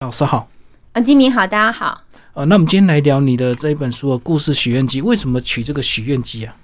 [0.00, 0.48] 老师好，
[0.92, 2.04] 啊，金明好，大家好。
[2.34, 6.56] 呃，那我们今天来聊你的这一本书的故事《许愿机》，为什么取这个许愿机啊？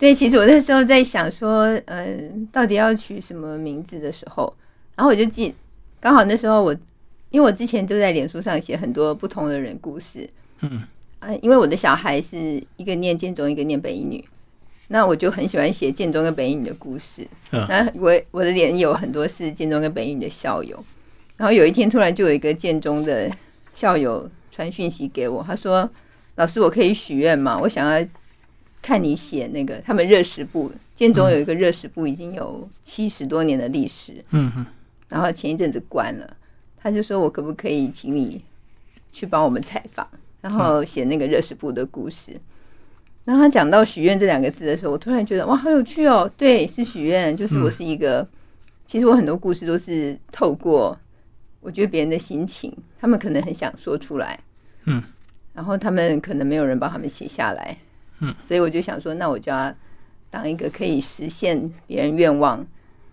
[0.00, 4.50] 对，其实我那时候在想说，嗯，到底要取什么名字的时候，
[4.96, 5.54] 然后我就记，
[6.00, 6.74] 刚好那时候我，
[7.28, 10.26] 因为我之前都在脸书上写很多不同的人故事，
[10.62, 10.82] 嗯，
[11.18, 14.24] 啊，因为我的小孩是一个念建中，一个念北一女，
[14.88, 20.82] 那我就很喜欢写建中跟北一女的故事，嗯，那我我的脸有很多是建中跟北一女的校友。
[21.42, 23.28] 然后有一天，突然就有一个建中的
[23.74, 25.90] 校友传讯息给我，他说
[26.36, 27.58] ：“老师，我可以许愿吗？
[27.58, 28.08] 我想要
[28.80, 30.70] 看你写那个他们热食部。
[30.94, 34.24] 建中有一个热食部，已经有七十多年的历史。
[34.30, 34.64] 嗯哼。
[35.08, 36.36] 然后前一阵子关了，
[36.80, 38.40] 他就说我可不可以请你
[39.12, 40.06] 去帮我们采访，
[40.42, 42.40] 然后写那个热食部的故事。
[43.24, 46.30] 然后他讲到许愿这两个字的时候，我突然觉得哇，好有趣哦！
[46.36, 48.24] 对，是许愿，就是我是一个，
[48.86, 50.96] 其实我很多故事都是透过。
[51.62, 54.38] 我觉得别人的心情，他们可能很想说出来，
[54.84, 55.02] 嗯，
[55.54, 57.76] 然后他们可能没有人帮他们写下来，
[58.18, 59.72] 嗯，所以我就想说，那我就要
[60.28, 62.66] 当一个可以实现别人愿望，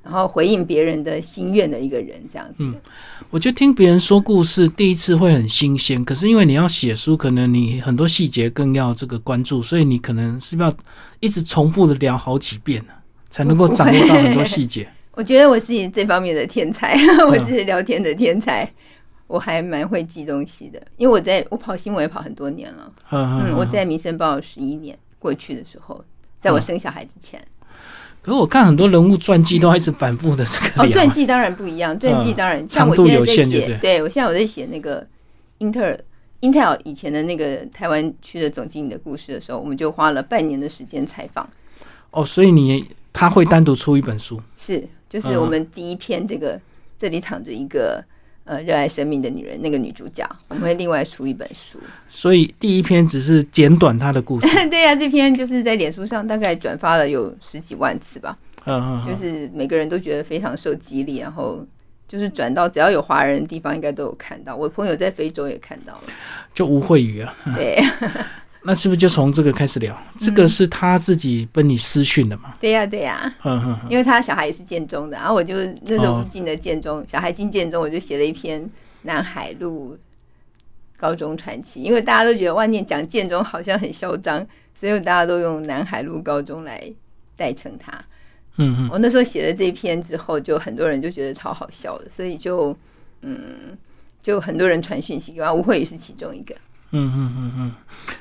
[0.03, 2.55] 然后回应别人的心愿的一个人，这样子。
[2.59, 2.73] 嗯，
[3.29, 10.73] 我觉得听别人说故事，第一次会很新鲜，可是因为你要写书，可能你很多细节更要这个关注，所以你可能是要
[11.19, 12.83] 一直重复的聊好几遍
[13.29, 14.89] 才能够掌握到很多细节。
[15.19, 16.95] 我觉得我是这方面的天才，
[17.27, 18.65] 我是聊天的天才，
[19.27, 20.81] 我还蛮会记东西的。
[20.95, 26.01] 因为我在我跑新闻也跑很多年了，嗯，我在《民生报》十一年过去的时候，
[26.39, 27.37] 在我生小孩之前。
[28.21, 30.83] 可是我看很多人物传记都一直反复的这个。
[30.83, 35.05] 哦，传记当然不一样，传记当然像我现在在写，对我现在我在写那个
[35.57, 35.99] 英特尔、
[36.39, 41.49] 英特尔以前的那个台湾区的总经理的故事的时候，我们就花了半年的时间采访。
[42.11, 44.41] 哦，所以你他会单独出一本书？
[44.55, 44.87] 是。
[45.09, 46.59] 就是我们第一篇这个
[46.97, 48.03] 这里躺着一个
[48.43, 51.79] 呃热爱生命的女人，那个女主角，我们会另外出一本书。
[52.09, 54.47] 所以第一篇只是简短她的故事。
[54.69, 58.37] 对呀，这篇就是在脸书上大概转发了有十几万次吧。
[59.07, 61.65] 就是每个人都觉得非常受激励，然后
[62.07, 64.55] 就是转到只要有华人的地方，应该都有看到。
[64.55, 66.01] 我朋友在非洲也看到了。
[66.53, 67.33] 就吴慧宇啊。
[67.55, 67.81] 对。
[68.61, 69.97] 那是不是就从这个开始聊？
[70.19, 72.53] 这个是他自己跟你私讯的嘛？
[72.59, 73.33] 对呀，对呀。
[73.43, 78.69] 嗯哼，因为他小孩也是建中的，然后我就那时候进的建中，小孩进建中，我就写了一篇
[79.03, 79.97] 南海路
[80.97, 81.81] 高中传奇。
[81.81, 86.83] 因为大家都觉得万念讲建中好像很嚣张，所以大家都用南海路高中来
[87.37, 87.93] 代称他。
[88.57, 92.75] 嗯嗯，我那时候写了这篇之后，就很多人就觉得超好笑的，所以就
[93.21, 93.77] 嗯，
[94.21, 96.53] 就很多人传讯息给我，吴慧宇是其中一个。
[96.91, 97.75] 嗯嗯嗯嗯，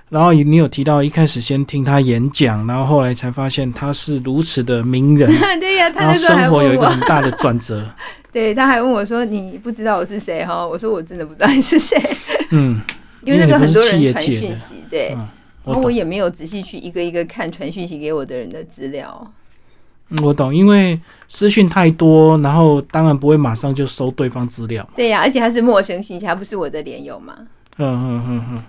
[0.09, 5.31] 然后你有提到一开始先听他演讲，然后后来才发现他是如此的名人。
[5.61, 7.87] 对呀，他生活有一个很大的转折。
[8.33, 11.99] 对，他还问我说：“你不知道我是谁？”哈，我说：“我真的不知道你是谁。”
[12.51, 12.81] 嗯，
[13.25, 15.17] 因为那时候很多人传讯息，对，
[15.65, 19.33] 然后我也没有仔细去一个一个看传讯息给我的人的资料。
[20.23, 20.99] 我懂，因为
[21.29, 24.87] 私讯太多，然后当然不会马上就收对方资料。
[24.97, 27.35] 对呀，而且他是陌生讯息，他不是我的连友嘛。
[27.79, 28.63] 嗯嗯嗯嗯，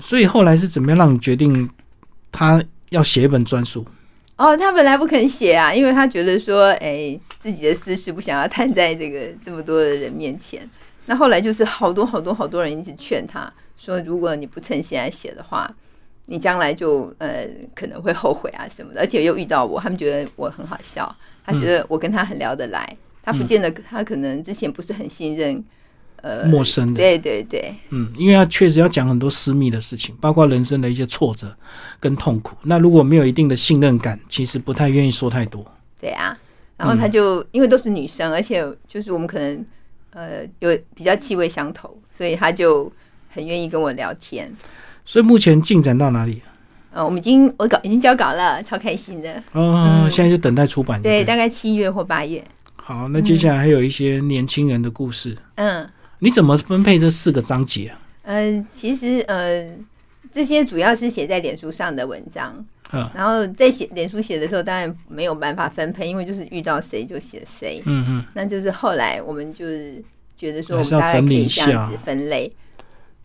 [0.00, 1.68] 所以后来是怎么样让你决定
[2.30, 3.84] 他要写一本专书？
[4.36, 10.68] 哦，他本来不肯写啊，因为他觉得说，哎，自己的私事不想要摊在这个这么多的人面前。
[11.06, 15.72] 那后来就是好多好多好多人一直劝他说，如果你不趁现在写的话，
[16.26, 19.00] 你将来就呃可能会后悔啊什么的。
[19.00, 21.14] 而且又遇到我，他们觉得我很好笑，
[21.46, 25.62] 他觉得我跟他很聊得来，他不见得他可能之前不是很信任。
[26.22, 31.54] 呃，陌生的，对对对，嗯，因为他确实要讲很多私密的事情，包括人生的一些挫折
[32.00, 32.56] 跟痛苦。
[32.62, 35.62] 那如果没有一定的信任感，其实不太愿意说太多。
[36.00, 36.34] 对啊，
[36.78, 39.66] 然后他就因为都是女生，而且就是我们可能
[40.12, 42.90] 呃有比较气味相投，所以他就
[43.28, 44.50] 很愿意跟我聊天。
[45.04, 46.40] 所以目前进展到哪里？
[46.90, 49.42] 呃，我们已经我稿已经交稿了，超开心的。
[49.52, 51.02] 哦，现在就等待出版。
[51.02, 52.42] 对，大概七月或八月。
[52.76, 55.36] 好，那接下来还有一些年轻人的故事。
[55.56, 55.86] 嗯。
[56.24, 58.00] 你怎么分配这四个章节啊？
[58.22, 59.68] 嗯，其实呃，
[60.32, 70.02] 这些主要是写在脸书上的文章，嗯，然后在写脸书写的时候，当然没有办法分配，因为就是遇到谁就写谁，嗯嗯，那就是后来我们就是
[70.34, 72.50] 觉得说，我们大概可以这样子分类，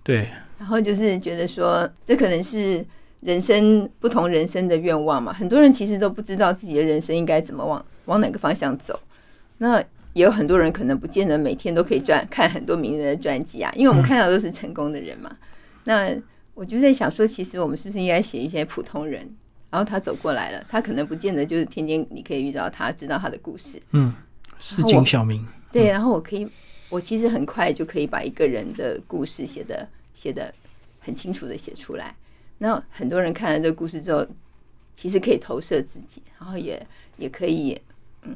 [0.03, 2.85] 对，然后就是觉得说，这可能是
[3.21, 8.99] 人生不同人生的愿望嘛，很多人其实都不知道自己的人生应该怎么往往哪个方向走，
[9.59, 9.81] 那。
[10.13, 15.35] 也有很多人可能不见得每天都可以赚看很多名人的传记啊，因为我们看到都是成功的人嘛。
[15.83, 16.15] 那
[16.53, 19.21] 我就在想说，其实我们是不是应该写一些普通人，
[19.69, 23.81] 然后他走过来了，他可能不见得就是天天你可以遇到他，知道他的故事。
[23.91, 24.13] 嗯，
[24.59, 25.45] 市井小民。
[25.71, 26.47] 对，然后我可以
[26.89, 30.53] 我其实很快就可以把一个人的故事写的写的
[30.99, 32.15] 很清楚的写出来。
[32.57, 34.25] 那很多人看了这个故事之后，
[34.95, 36.85] 其实可以投射自己，然后也
[37.17, 37.79] 也可以
[38.23, 38.33] 嗯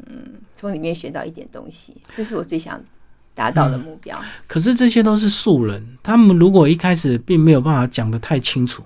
[0.55, 1.93] 从里面学到一点东西。
[2.15, 2.81] 这是我最想
[3.33, 4.17] 达到的目标。
[4.47, 8.83] 可是这些都是素人，他们如果一开始并没有办法讲得太清楚，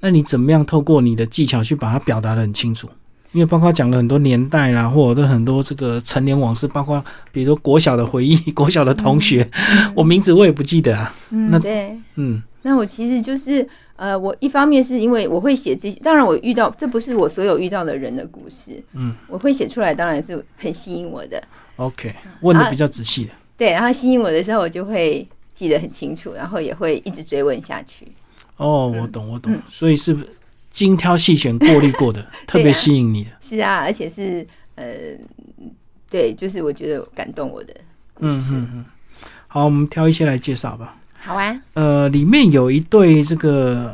[0.00, 2.88] 那你怎么样透过你的技巧去把它表达的很清楚？
[3.32, 9.46] 因为包括讲了很多年代啦，或者很多这个陈年往事，包括比如说国小的回忆、国小的同学，
[9.94, 11.12] 我名字我也不记得啊。
[11.30, 13.64] 嗯，对，嗯，那我其实就是
[13.94, 21.40] 呃，我一方面是因为我会写这些，当然我遇到这不是我所有遇到的人的故事，嗯，我会写出来，当然是很吸引我的。
[21.76, 23.30] OK，问的比较仔细的。
[23.56, 25.24] 对，然后吸引我的时候，我就会
[25.54, 28.08] 记得很清楚，然后也会一直追问下去。
[28.56, 30.16] 哦，我懂，我懂，所以是
[30.72, 33.30] 精挑细选、过滤过的， 特别吸引你的。
[33.40, 34.86] 是啊，而且是呃，
[36.10, 37.72] 对，就是我觉得感动我的
[38.12, 38.44] 故嗯。
[38.50, 38.84] 嗯嗯。
[39.46, 40.96] 好，我们挑一些来介绍吧。
[41.26, 43.92] 好啊，呃，里面有一对这个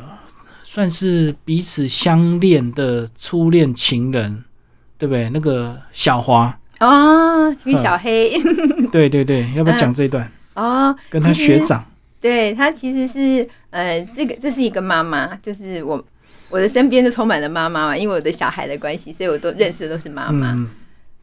[0.63, 4.45] 算是彼此相恋的初恋情人，
[4.99, 5.31] 对不对？
[5.31, 8.39] 那个小华，哦，一个小黑，
[8.93, 10.31] 对对对，要不要讲这一段？
[10.53, 11.83] 哦，跟他学长，
[12.21, 16.05] 对他其实是呃，这个这是一个妈妈，就是我
[16.51, 20.53] 我的身边就充满了妈妈嘛，因为我的小孩的关系，所以我都认识的都是妈妈。
[20.53, 20.69] 嗯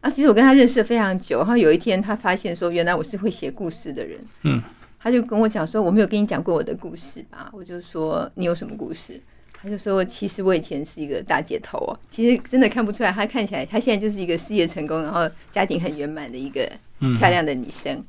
[0.01, 4.17] 啊，其实我跟他认识了非常久，然后有一天他发现说，原来我是会写故事的人。
[4.41, 4.63] 嗯，
[5.01, 7.49] 他就跟我讲说，我没有跟你讲过我的故事吧？
[7.53, 9.19] 我就说你有什么故事？
[9.61, 16.69] 他就说，其实我以前是一个大姐头哦，其实真的看不出来，她看起来她现在就是一个事业成功，然后家庭很圆满的一个
[16.99, 18.01] 嗯，漂亮的女生。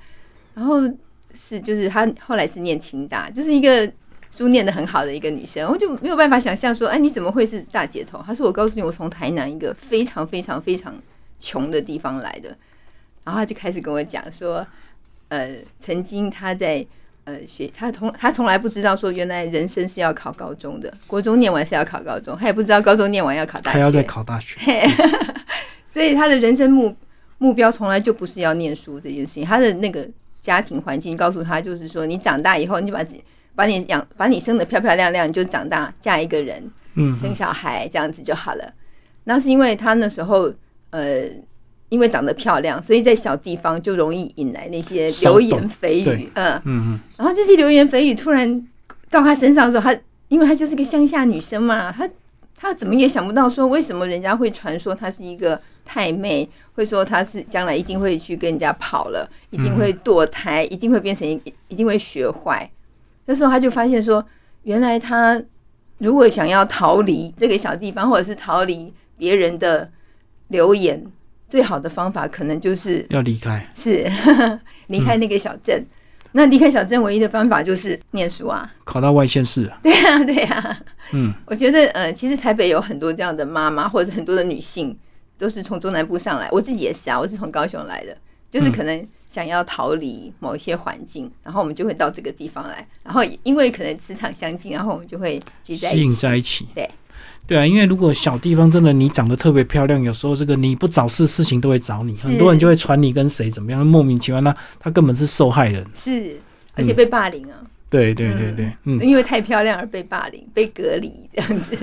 [0.54, 0.81] 然后
[1.34, 3.90] 是就是她后来是念清大，就是一个
[4.31, 8.22] 书念的很好的一个女生，我就没有办法想象说，哎，你怎么会是大姐头？
[8.25, 10.94] 她说我告诉你，我从台南一个非常非常非常
[11.40, 12.56] 穷的地方来的。
[13.25, 14.64] 然后她就开始跟我讲说，
[15.30, 16.86] 呃，曾经他在。
[17.24, 24.58] 呃，学他从他从来不知道说，原来人生是要考高中的，国中念完是要考高中，他也不知道高中念完要考大学，还要再考大学。
[25.86, 26.96] 所以他的人生目
[27.36, 30.08] 目标从来就不是要念书这件事情，他的那个
[30.40, 33.22] 家庭环境告诉他，就是说你长大以后，你就把自己
[33.54, 38.72] 把你养把你生的漂漂亮亮，你就长大嫁一个人，嗯，生小孩这样子就好了。
[39.24, 40.50] 那是因为他那时候
[40.88, 41.24] 呃，
[41.90, 48.66] 因为长得漂亮，所以在小地方就容易引来那些流言蜚语，嗯，嗯嗯，然后这些流言蜚语突然
[49.10, 52.08] 到她身上的时候，她因为她就是个乡下女生嘛，她
[52.56, 62.70] 她怎么也想不到说为什么人家会传说她是一个太妹，会说她是将来一定会去跟人家跑了，一定会堕胎，一定会变成一一定会学坏。
[63.26, 64.25] 那时候她就发现说，
[64.62, 65.42] 原来她
[65.98, 69.90] 如果想要逃离这个小地方，或者是逃离别人的
[70.48, 71.04] 流言，
[71.50, 73.69] 最好的方法可能就是要离开。
[73.75, 74.08] 是
[74.87, 75.85] 离开那个小镇。
[76.32, 80.81] 那离开小镇唯一的方法就是念书啊，考到外县市啊， 对呀、对呀、
[81.11, 84.97] 嗯，我觉得呃，其实台北有很多这样的妈妈，或者很多的女性，
[85.37, 86.49] 都是从中南部上来。
[86.52, 88.17] 我自己也是啊，我是从高雄来的，
[88.49, 96.20] 就是可能想要逃离某一些环境，然后我们就会到这个地方来，然后因为可能磁场相近，然后我们就会聚在吸引一起。
[96.20, 96.69] 在一起。
[96.76, 96.88] 对，
[97.50, 105.85] 对啊，因为如果小地方真的你长得特别漂亮，有时候这个你不找事，事情都会找你，很多人就会传你跟谁怎么样，莫名其妙，那他根本是受害人。
[105.93, 106.38] 是，
[106.76, 107.58] 而且被霸凌啊，
[107.88, 111.76] 对对对对，嗯，因为太漂亮而被霸凌、被隔离这样子。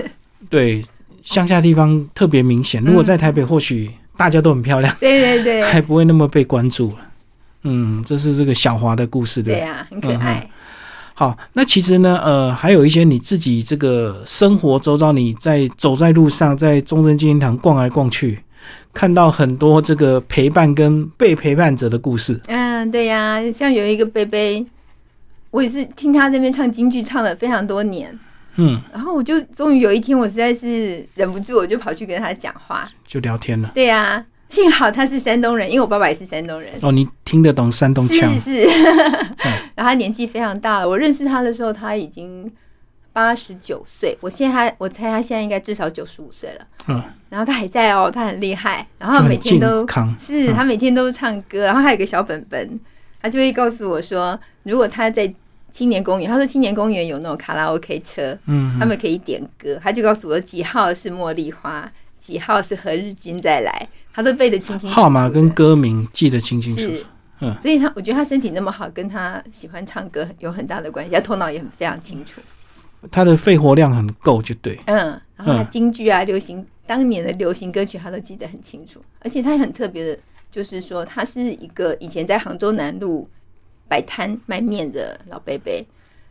[0.48, 0.82] 对，
[1.22, 2.82] 乡下地方特别明显。
[2.82, 6.96] 如果在台北，或许大家都很漂亮，对对对，还不会那么被关注了。
[7.64, 9.60] 嗯，这是这个小华的故事，对吧。
[9.60, 10.48] 对呀、很可爱。
[11.18, 18.38] 好，那其实呢，呃，还有一些你自己这个生活周遭，你在走在路上，在中正纪念堂逛来逛去，
[18.94, 22.40] 看到很多这个陪伴跟被陪伴者的故事。
[22.46, 24.64] 嗯，对呀、像有一个贝贝，
[25.50, 28.16] 我也是听他这边唱京剧唱了非常多年，
[28.54, 32.88] 嗯，然后我就终于有一天，我实在是忍不住，我就跑去跟他讲话。
[33.04, 33.72] 就聊天了。
[33.74, 36.72] 对呀、幸好他是山东人，因为我爸爸也是山东人。
[36.80, 38.62] 哦，你听得懂山东腔是？
[38.62, 38.68] 是，
[39.76, 40.88] 然后他年纪非常大了。
[40.88, 42.50] 我认识他的时候，他已经
[43.12, 44.16] 八十九岁。
[44.20, 46.66] 我现在他，我猜他现在应该至少九十五岁了。
[46.86, 48.86] 嗯，然后他还在哦，他很厉害。
[48.98, 49.86] 然后每天都
[50.18, 52.80] 是他每天都唱歌，然后还有个小本本，
[53.20, 55.30] 他就会告诉我说，如果他在
[55.70, 63.88] 青年公园，他说青年公园有那种卡拉 OK 车，嗯，他们可以点歌，他就告诉我几号是茉莉花，几号是何日君再来，
[64.18, 65.00] 他都背得清清楚楚。
[65.00, 67.06] 号码跟歌名记得清清楚楚是。
[67.40, 72.40] 嗯所以他我觉得他身体那么好，跟他喜欢唱歌有很大的关系，他头脑也很非常清楚。
[73.12, 74.76] 他的肺活量很够，就对。
[74.86, 79.00] 嗯，然后他嗯京剧啊、流行当年的流行歌曲，他都记得很清楚。
[79.20, 80.18] 而且他很特别的，
[80.50, 83.30] 就是说他是一个以前在杭州南路
[83.86, 85.72] 摆摊卖面的老伯伯。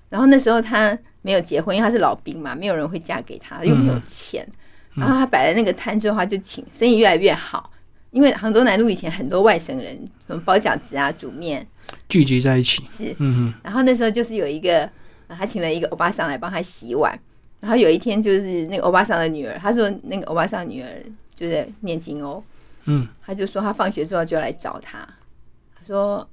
[0.09, 4.45] 然后那时候他没有结婚，因为他是老兵嘛，没有人会嫁给他，又没有钱。
[4.93, 7.71] 然后他摆了那个摊之后，他就请生意越来越好。
[8.11, 11.65] 因为杭州南路以前很多外省人，什么包饺子啊、煮面，
[12.09, 12.83] 聚集在一起。
[12.89, 14.89] 是，嗯然后那时候就是有一个，
[15.27, 17.17] 呃他请了一个欧巴桑来帮他洗碗。
[17.59, 20.87] 然后有一天就是那个欧巴桑的女儿，他说那个欧巴桑女儿
[21.33, 22.41] 就在念经哦，
[22.85, 24.99] 嗯他就说他放学之后就要来找他，
[25.75, 26.27] 他说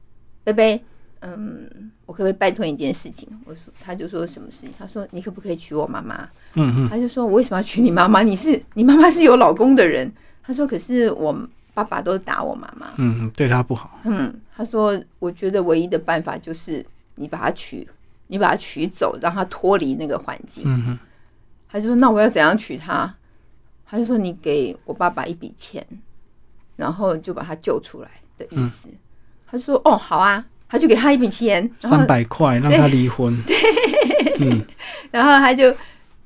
[0.44, 0.84] 贝贝，
[1.20, 3.26] 嗯，我可不可以拜托你一件事情？
[3.46, 4.70] 我说他就说什么事情？
[4.78, 6.28] 他说你可不可以娶我妈妈？
[6.54, 8.22] 嗯嗯他就说我为什么要娶你妈妈？
[8.22, 10.12] 你是你妈妈是有老公的人。
[10.46, 11.32] 他说可是我
[11.74, 12.92] 爸爸都打我妈妈。
[12.96, 14.00] 嗯嗯，对他不好。
[14.04, 16.84] 嗯，他说我觉得唯一的办法就是
[17.16, 17.86] 你把他娶，
[18.28, 20.62] 你把他娶走，让他脱离那个环境。
[20.66, 20.98] 嗯哼
[21.68, 23.12] 他就说那我要怎样娶他？
[23.84, 25.84] 他就说你给我爸爸一笔钱，
[26.76, 28.88] 然后就把他救出来的意思。
[29.46, 33.36] 他就说哦好啊，他就给他一笔钱，三百块让他离婚。
[34.40, 34.64] 嗯
[35.10, 35.72] 然后他就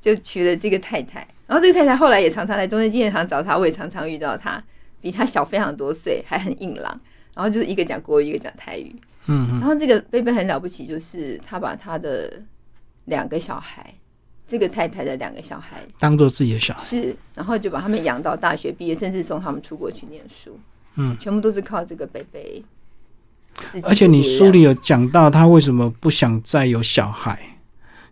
[0.00, 4.62] 就娶了这个太太，然后这个太太后来也常常来中正纪念堂找他，我也常常遇到他，
[5.00, 7.00] 比他小非常多岁，还很硬朗，
[7.34, 8.94] 然后就是一个讲国语，一个讲台语。
[9.26, 12.42] 嗯嗯然后这个贝贝很了不起，就是他把他的
[13.04, 13.94] 两个小孩，
[14.46, 16.82] 这个太太的两个小孩当做自己的小孩。
[16.82, 20.58] 是，然后就把他们养到大学毕业，甚至送他们出国去念书，
[20.96, 22.64] 嗯，全部都是靠这个贝贝。
[23.82, 27.58] 而且你书里有讲到他为什么不想再有小孩，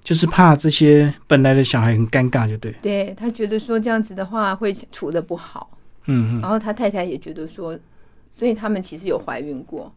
[0.02, 2.72] 就是怕这些本来的小孩很尴尬，就对。
[2.82, 5.75] 对他觉得说这样子的话会处的不好，
[6.06, 7.78] 嗯嗯然后他太太也觉得说，
[8.30, 9.92] 所以他们其实有怀孕过，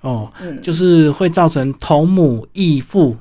[0.00, 3.16] 哦，嗯，就是会造成同母异父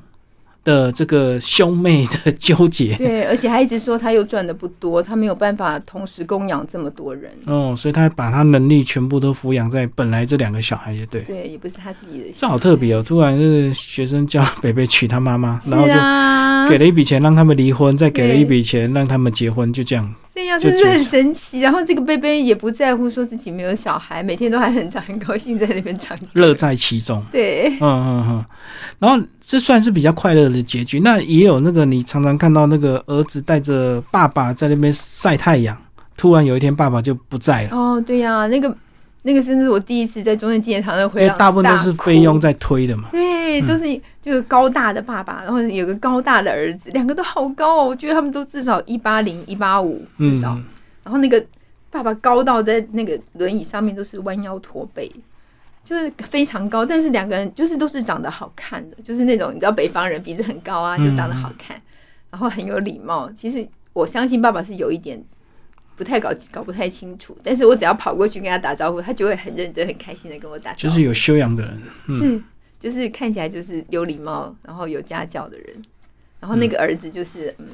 [0.63, 2.95] 的这个兄妹的纠结。
[2.95, 11.21] 对，而且他一直说他又赚的不多，他没有办法同时供养这么多人，哦，所以他把他能力全部都抚养在本来这两个小孩，也对。
[11.21, 13.03] 对，也不是他自己的这，好特别哦！
[13.03, 20.13] 突然就是学生叫北北娶他妈妈，是然后就啊，给了一笔钱让他们离婚，再给了一笔钱让他们结婚，就这样。
[20.33, 21.59] 对呀，就是不是很神奇？
[21.59, 26.25] 然后这个贝贝也不在乎说自己没有小孩，每天都还很长很高兴在那边唱歌。
[26.33, 27.21] 乐在其中。
[27.31, 28.45] 对，嗯嗯嗯，
[28.99, 31.01] 然后这算是比较快乐的结局。
[31.01, 35.77] 那也有那个你常常看到那个儿子带着爸爸在那边晒太阳，
[36.15, 38.73] 突然有一天爸爸就不在了，哦，对呀，那个
[39.23, 42.39] 那个真的是我第一次在中正纪念堂的因回廊，大部分都是菲佣。
[42.41, 43.09] 在推的嘛。
[43.11, 43.83] 对，都是
[44.21, 50.53] 就是高大的爸爸，然后有个高大的儿子，两个都好高哦，我觉得他们都至少一八零、一八五至少。
[50.55, 50.65] 嗯，
[51.03, 51.43] 然后那个
[51.91, 55.11] 爸爸高到在那个轮椅上面都是弯腰驼背，
[55.83, 61.79] 就是非常高，但是两个人就是都是长得好看的，就是那种你知道北方人鼻子很高啊，嗯就长得好看，
[62.31, 63.29] 然后很有礼貌。
[63.35, 65.21] 其实我相信爸爸是有一点
[65.95, 70.81] 不太搞搞不太清楚，但是我只要跑过去跟他打招呼，他就会很认真、很开心的跟我打招呼。
[70.83, 71.81] 就是有修养的人。
[72.07, 72.41] 嗯是，
[72.79, 75.67] 就是看起来就是有礼貌，然后有家教的人。
[76.39, 77.67] 然后那个儿子就是嗯，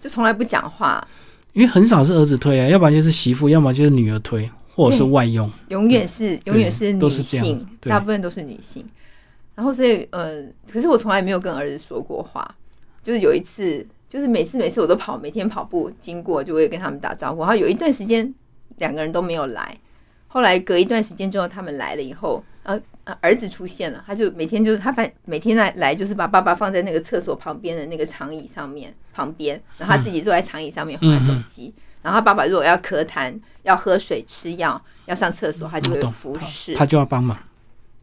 [0.00, 1.06] 就从来不讲话，
[1.54, 5.50] 因为很少是儿子推啊，要不然就是媳妇，要么就是女儿推，或者是外佣。
[5.68, 8.84] 永远是永远是女性，对大部分都是女性。
[9.54, 12.54] 然后所以呃，可是我从来没有跟儿子说过话。
[13.00, 17.40] 就是有一次，就是每次每次我都跑，每天跑步经过就会跟他们打招呼。
[17.40, 18.34] 然后有一段时间
[18.78, 19.76] 两个人都没有来，
[20.26, 22.80] 后来隔一段时间之后他们来了以后，呃。
[23.04, 31.72] 呃儿子出现了，他就每天就是他反每天来来就是把爸爸放在那个厕所旁边的那个长椅上面旁边，然后他自己坐在长椅上面划手机。
[32.02, 36.74] 然后他爸爸如果要咳痰、要喝水、吃药、要上厕所，他就会服侍。
[36.74, 37.34] 他就要帮忙。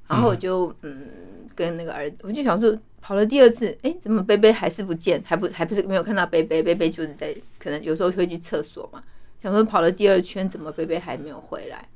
[0.08, 1.06] 然后我就嗯
[1.54, 6.64] 跟那个儿子，我就想说，跑了第二次，哎，怎么贝贝还是不见，还不还不是没有看到贝贝？
[6.64, 9.04] 贝贝就是在可能有时候会去厕所嘛，
[9.40, 11.88] 想说跑了第二圈，怎么贝贝还没有回来？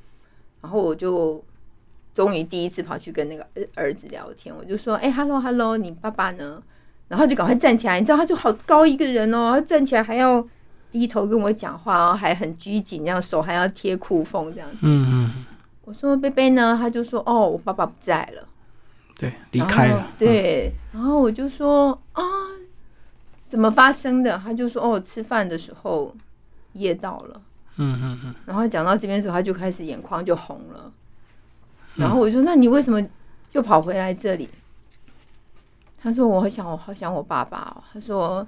[0.61, 1.43] 然后我就
[2.13, 6.61] 终于第一次跑去跟那个儿儿子聊天，我就说，哎，hello hello，你爸爸呢？
[7.07, 10.47] 然后就赶快站起来，你知道他就好高一个人哦，他站起来还要
[10.91, 14.77] 低头跟我讲话，然后还很拘谨，这样手还要贴裤缝这样子。
[14.83, 15.45] 嗯嗯，
[15.85, 16.77] 我说贝贝呢？
[16.79, 18.47] 他就说哦，我爸爸不在了。
[19.19, 20.11] 对，离开了。
[20.17, 22.23] 对，然后我就说啊，
[23.49, 24.41] 怎么发生的？
[24.41, 26.15] 他就说哦，吃饭的时候
[26.73, 27.41] 噎到了。
[27.75, 30.89] 嗯嗯嗯，然后讲到这边的时候，他就开始眼眶就红了。
[31.95, 33.05] 然后我就说：“那你为什么
[33.51, 34.47] 又跑回来这里？”
[36.01, 38.47] 他说：“我好想，我好想我爸爸哦。”他说：“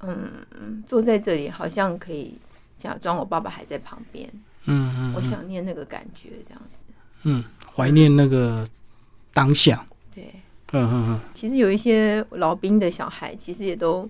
[0.00, 2.36] 嗯，坐在这里好像可以
[2.76, 4.30] 假装我爸爸还在旁边，
[4.66, 6.76] 嗯嗯我想念那个感觉，这样子。
[7.22, 7.42] 嗯，
[7.74, 8.68] 怀念那个
[9.32, 9.86] 当下。”
[10.82, 14.08] 嗯嗯，其实有一些老兵的小孩，其实也都，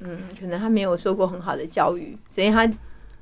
[0.00, 2.68] 嗯，可能他没有受过很好的教育，所以他，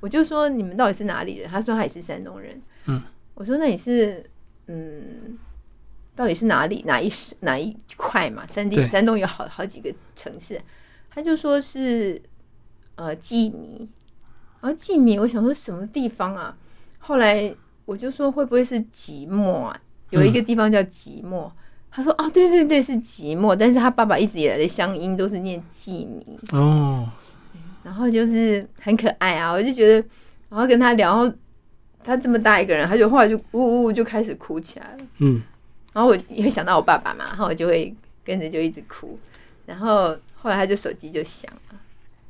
[0.00, 1.48] 我就说你们到底是哪里人？
[1.48, 2.62] 他说他也是山东人。
[2.86, 3.02] 嗯，
[3.34, 4.24] 我说那你是，
[4.66, 5.36] 嗯，
[6.14, 8.46] 到底是哪里哪一哪一块嘛？
[8.46, 10.60] 山地山东有好好几个城市，
[11.10, 12.20] 他就说是
[12.94, 13.88] 呃济米，
[14.60, 16.56] 然后济米，我想说什么地方啊？
[16.98, 19.80] 后来我就说会不会是即墨啊？
[20.10, 21.52] 有一个地方叫即墨。
[21.96, 27.08] 他说：“哦，对对对，是寂寞，但是他爸爸一直以来的乡音都是念季米，哦，
[27.84, 30.08] 然后就是很可爱啊，我就觉得，
[30.48, 31.36] 然后跟他聊，然后
[32.02, 35.04] 他这么大一个人，他就后来就呜呜呜就开始哭起来了。
[35.18, 35.40] 嗯，
[35.92, 39.16] 然后我也会想到我爸爸嘛，然后我就会跟着就一直哭。
[39.64, 41.78] 然后后来他就手机就响了，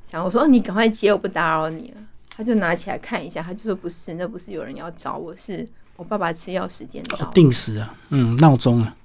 [0.04, 2.00] 响我说、哦、你赶快接，我不打扰你了。
[2.36, 5.66] 他就拿起来看一下，他就说不是，那不是有人要找我，是
[5.96, 7.30] 我爸爸吃药时间到。
[7.30, 9.03] 定时啊，嗯，闹钟啊，对，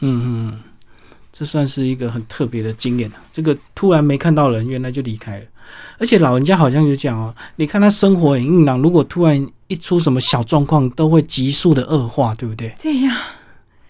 [0.00, 0.60] 嗯嗯嗯，
[1.32, 3.16] 这算是一个很特别的经验啊。
[3.32, 5.44] 这个突然没看到人，原来就离开了。
[5.98, 12.72] 而且老人家好像就讲哦，你看他生活很硬朗，如果突然一出什么小状况，都会急速的恶化，对不对？
[12.80, 13.18] 对呀、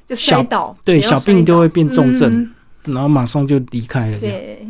[0.06, 2.32] 就小摔倒，对小病就会变重症
[2.84, 4.18] 嗯然后马上就离开了。
[4.18, 4.66] 对，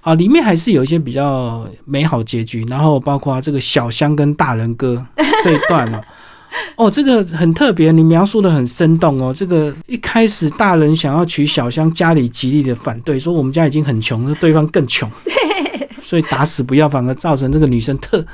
[0.00, 5.06] 好，里面还是有一些比较美好结局，然后包括这个小香跟大人哥
[5.42, 6.02] 这一段哦。
[6.76, 9.32] 哦，这个很特别，你描述的很生动哦。
[9.36, 15.10] 这个一开始大人想要娶小香，家里极力的反对，说我们家已经很穷，了对方更穷，
[16.02, 18.24] 所以打死不要，反而造成这个女生特，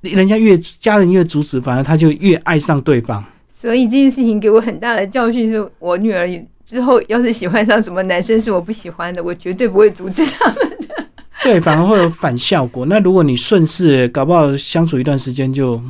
[0.00, 3.24] 人家越家人越阻止，反而她就越爱上对方。
[3.48, 6.28] 所以这件事情给我很大的教训，是我女儿
[6.64, 10.56] 之后要是喜欢上什么男生是我不喜欢的，我绝对不会阻止他们
[10.88, 11.06] 的。
[11.42, 12.84] 对，反而会有反效果。
[12.86, 15.84] 那如果你顺势，搞不好相处一段时间就不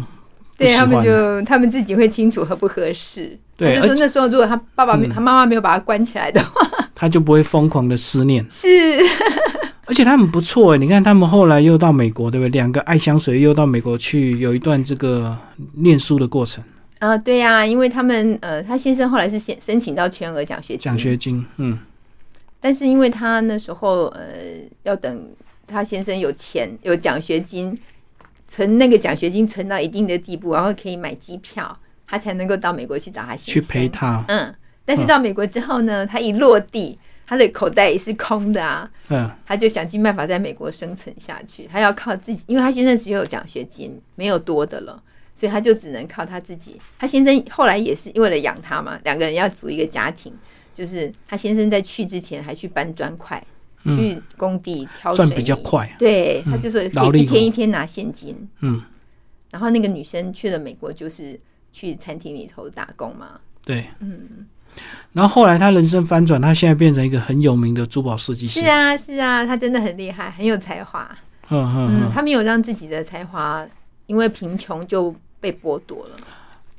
[0.56, 3.38] 对他们就他们自己会清楚合不合适。
[3.56, 5.10] 对就说那时候如果他爸爸没、嗯。
[5.10, 8.44] 他妈妈没有把他关起来的话，他就不会疯狂的思念。
[8.50, 8.68] 是。
[9.88, 12.48] 而且他们不错诶，你看他们后来又到美国，对不对？
[12.48, 15.38] 两个爱香水又到美国去，有一段这个
[15.75, 16.62] 念书的过程，
[16.98, 21.78] 啊，对呀、因为他们呃，他先生后来是先申请到全额奖学金，奖学金，嗯，
[22.60, 24.20] 但是因为他那时候呃
[24.82, 25.30] 要等
[25.68, 27.78] 他先生有钱有奖学金，
[28.48, 34.54] 存那个奖学金存到一定的地步，然后可以买机票，他才能够到美国去找他先生去陪他，嗯，
[34.85, 41.66] 但是到美国之后呢，他一落地，他的口袋也是空的啊，嗯，他就想尽办法在美国生存下去。
[41.66, 45.02] 他要靠自己，因为他先生只有奖学金，没有多的了，
[45.35, 46.80] 所以他就只能靠他自己。
[46.98, 50.32] 他先生后来也是为了养他嘛，两个人要组一个家庭。
[50.72, 53.56] 就是他先生在去之前还去搬砖块，嗯
[53.94, 56.53] 去工地挑水比较快，对，嗯。
[56.53, 58.37] 他就说可以一天一天拿现金。
[58.61, 58.83] 嗯，
[59.51, 61.38] 然后那个女生去了美国，就是
[61.72, 63.40] 去餐厅里头打工嘛。
[63.64, 64.46] 对，嗯，
[65.12, 71.09] 然后后来他人生翻转，他现在变成一个很有名的珠宝设计师，是啊，是啊，他真的很厉害，很有才华。
[71.49, 73.66] 嗯嗯嗯，嗯，他没有让自己的才华
[74.07, 76.16] 因为贫穷就被剥夺了。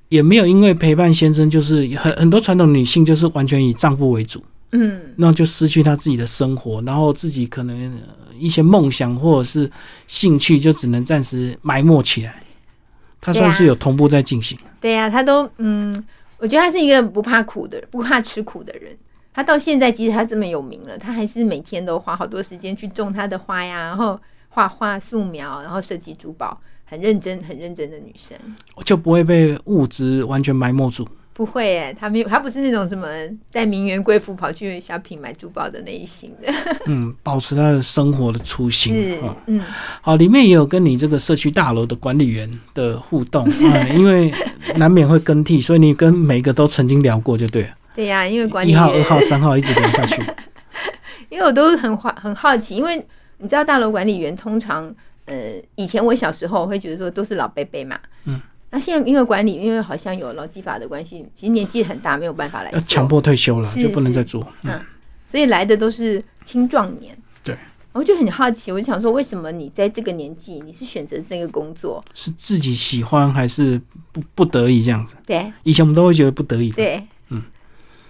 [0.09, 9.71] 也没有因为陪伴先生，就是很很多传统女性就是完全以丈夫为主，嗯，那就失去他自己的生活，然后自己可能呃一些梦想或者是
[10.07, 12.43] 兴趣就只能暂时埋没起来。
[13.19, 15.91] 他算是有同步在进行，对呀、他都嗯，
[16.37, 18.95] 我觉得他是一个不怕苦的，不怕吃苦的人。
[19.33, 28.37] 他到现在，即使他这么有名了，他还是每天都花好多时间去种他的花呀，然后画画、素描，然后设计珠宝，很认真、很认真的女生。
[28.85, 31.07] 就不会被物质完全埋没住。
[31.37, 33.07] 不会哎，他没有，他不是那种什么
[33.51, 36.51] 带名媛贵妇跑去 shopping 买珠宝的那一型的，
[36.87, 38.91] 嗯，保持他的生活的初心。
[38.91, 39.61] 是哦嗯，
[40.01, 44.33] 好，里面也有跟你这个社区大楼的管理员的互动嗯、 因为
[44.77, 47.69] 难免会更替，所以你跟每个都曾经聊过，就对了。
[47.93, 50.23] 对呀、因为管理一号、二员号、三号一直聊下去。
[51.29, 52.97] 因为我都很好很好奇，因为
[53.37, 54.91] 你知道大楼管理员通常，
[55.25, 55.35] 呃，
[55.75, 64.45] 以前我小时候我会觉得说都是老伯伯嘛，嗯，那现在因为管理，因为好像有劳基法的关系，其实年纪很大，没有办法来做，要强迫退休了，就不能再做。
[64.63, 64.79] 嗯，
[65.27, 67.17] 所以来的都是青壮年。
[67.43, 67.55] 对，
[67.93, 72.03] 我就很好奇，我就想说，为什么你在这个年纪，你是选择这个工作？
[72.13, 75.15] 是自己喜欢还是不不得已这样子？
[75.25, 76.69] 对以前我们都会觉得不得已。
[76.71, 77.41] 对，嗯。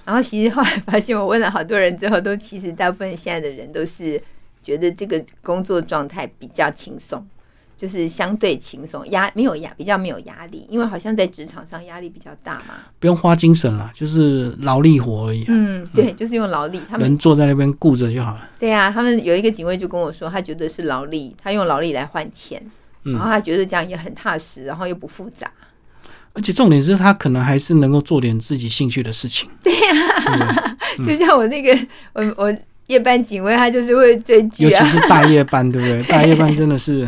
[0.06, 4.20] 然后其实后来发现，我问了好多人之后，都其实大部分现在的人都是
[4.64, 7.24] 觉得这个工作状态比较轻松，
[7.78, 12.74] 就是相对轻松，压没有压，比较没有压力，因为好像在职场上压力比较大嘛。
[13.00, 16.82] 不用花精神了，就是劳力活而已啊、嗯，对，就是用劳力。
[16.90, 18.50] 他们人坐在那边顾着就好了。
[18.60, 22.60] 对啊，他们有一个警卫就跟我说，他觉得是劳力，他用劳力来换钱，
[23.04, 25.52] 然后嗯，他觉得这样也很踏实，然后又不复杂。
[26.34, 29.50] 而且重点是他可能还是能够做点自己兴趣的事情。
[31.00, 31.78] 嗯 就像我那个
[32.14, 32.56] 我我
[32.88, 36.04] 夜班警卫，他就是会追剧啊尤其，是大夜班，对不对？
[36.10, 37.08] 大夜班真的是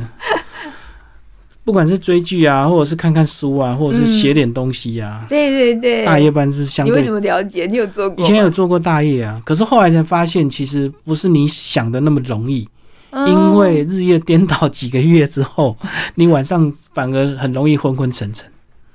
[1.70, 7.68] 不管是追剧啊，或者是看看书啊，或者是写点东西啊，对对对，大夜班是相对你为什么了解？
[7.68, 8.26] 你有做过？
[8.26, 12.68] 以前有做过大夜啊，可是后来才发现，其实不是你想的那么容易，
[13.12, 15.78] 哦因为日夜颠倒几个月之后，
[16.16, 18.50] 你晚上反而很容易昏昏沉沉。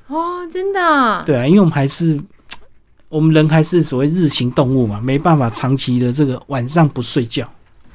[0.08, 2.18] 哦，真的啊，对啊，因为我们还是
[3.08, 7.48] 我们人还是所谓日行动物嘛，没办法长期的这个晚上不睡觉。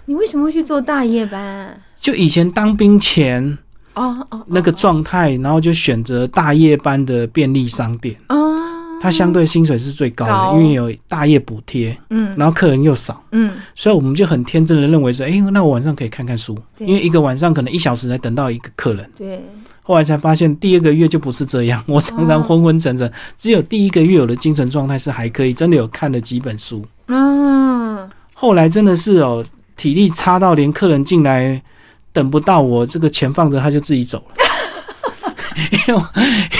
[0.06, 1.78] 你为什么会去做大夜班？
[2.00, 3.58] 就以前当兵前
[3.95, 8.60] 哦哦，那个状态，然后就选择大夜班的便利商店，哦，
[9.02, 10.54] 它相对薪水是最高高。
[10.54, 12.34] 的，因为有大夜补贴，嗯。
[12.38, 13.21] 然后客人又少。
[13.32, 19.10] 嗯，所以我们就很天真的认为说，哎、那我晚上可以看看书，因为一个晚上可能一小时才等到一个客人。
[19.17, 19.43] 对，
[19.82, 26.86] 后来才发现，第二个月就不是这样， 我常常昏昏沉沉，只有第一个月我的精神状态是还可以，真的有看了几本书。
[27.08, 29.43] 嗯，后来真的是哦，
[29.75, 31.62] 体力差到连客人进来
[32.12, 34.34] 等不到我，这个钱放着他就自己走了。
[35.88, 36.10] 因为我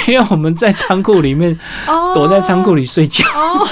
[0.08, 1.58] 因为我们在仓库里面
[1.88, 3.68] 哦，躲在仓库里睡觉，哦，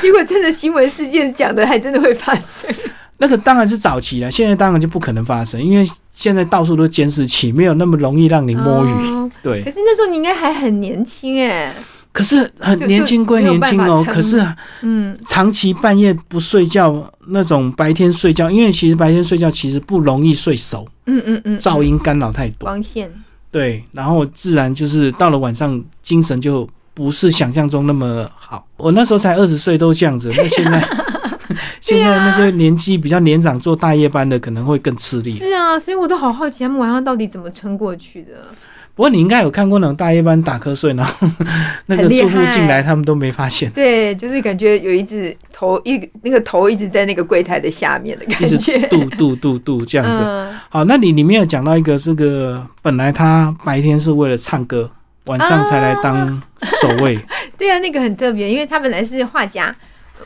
[0.00, 2.68] 结果真的新闻事件讲的还真的会发生。
[3.16, 8.88] 那个当然是早期了，现在当然就不可能发生，因为现在到处都监视器，没有那么容易让你摸鱼。
[8.88, 11.72] 哦对可，是那时候你应该还很年轻哎，
[12.12, 14.44] 可是很年轻归年轻哦，可是
[14.82, 22.66] 嗯，长期半夜不睡觉，那种白天睡觉，因为其实白天睡觉其实不容易睡熟，嗯嗯嗯，噪音干扰太多。
[22.66, 23.12] 光线，
[23.52, 28.66] 对，然后自然就是到了晚上精神就不是想象中那么好。
[28.76, 30.88] 我那时候才二十岁都这样子，那现在
[31.80, 35.30] 现在那些年纪比较年长做大夜班的可能会更吃力。
[35.30, 38.48] 是啊，所以我都好好奇他们晚上到底怎么撑过去的。
[38.98, 41.28] 不过你应该有看过那种大夜班打瞌睡，然后
[41.86, 50.20] 那个住户进来他们都没发现，对，就是感觉有一只头一那个头一直在那个柜台的下面的感觉，嘟嘟嘟嘟这样子。
[50.20, 54.90] 嗯，好，那你里面有讲到一个这个，本来他白天是为了唱歌，
[55.26, 56.42] 晚上才来当
[56.80, 57.16] 守卫。
[57.56, 59.72] 对啊，那个很特别，因为他本来是画家，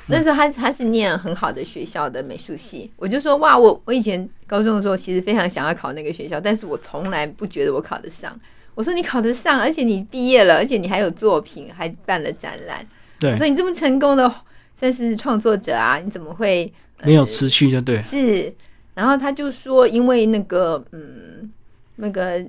[0.07, 8.35] 那时候他他是念很好的学校的美术系，我就说哇，我我以前高中的时候其实非常想要考那个学校，但是我从来不觉得我考得上。
[8.75, 12.87] 我说你考得上，而且你毕业了，而且你还有作品，还办了展览。
[13.19, 14.35] 对所以你这么成功的
[14.75, 18.01] 算是创作者啊，你怎么会、呃没有持续就对。
[18.03, 18.53] 是，
[18.95, 21.51] 然后他就说，因为那个嗯，
[21.97, 22.45] 那个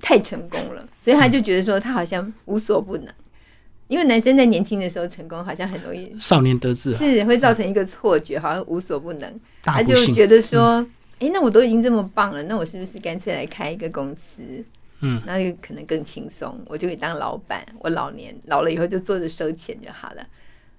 [0.00, 3.06] 太成功了，所以他就觉得说他好像无所不能。
[3.88, 9.40] 因为男生在年轻的时候成功，好像很容易少年得志啊，是会造成一个错觉，好像无所不能。
[9.62, 9.94] 他就。
[10.06, 10.86] 觉得说，
[11.18, 14.40] 诶，那我都已经这么棒了，那我是不是干脆来开一个公司？
[15.02, 17.64] 嗯，那就可能更轻松，我就可以当老板。
[17.80, 20.26] 我老年老了以后就坐着收钱就好了。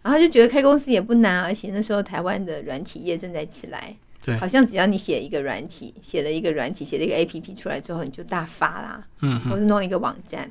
[0.01, 10.49] 然后他就觉得开公司也不难，而且那时候台湾的软体业正在起来，对好像只要你写一个软体，写了一个软体，写了一个 A P P 出来之后，你就大发啦，嗯或是弄一个网站。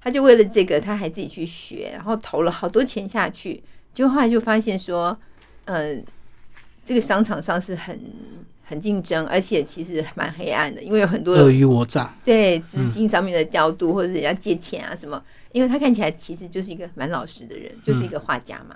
[0.00, 3.62] 他就为了这个，他还自己去学，然后投了好多钱下去，
[3.94, 5.16] 就后来就发现说，
[5.64, 5.96] 呃，
[6.84, 8.00] 这个商场上是很
[8.72, 12.10] 很竞争，而且其实蛮黑暗的，因为有很多尔虞我诈。
[12.24, 18.74] 对资金上面的调度，或者人家借钱啊什么，因为他看起来其实就是一个蛮老实的人，就是一个画家嘛。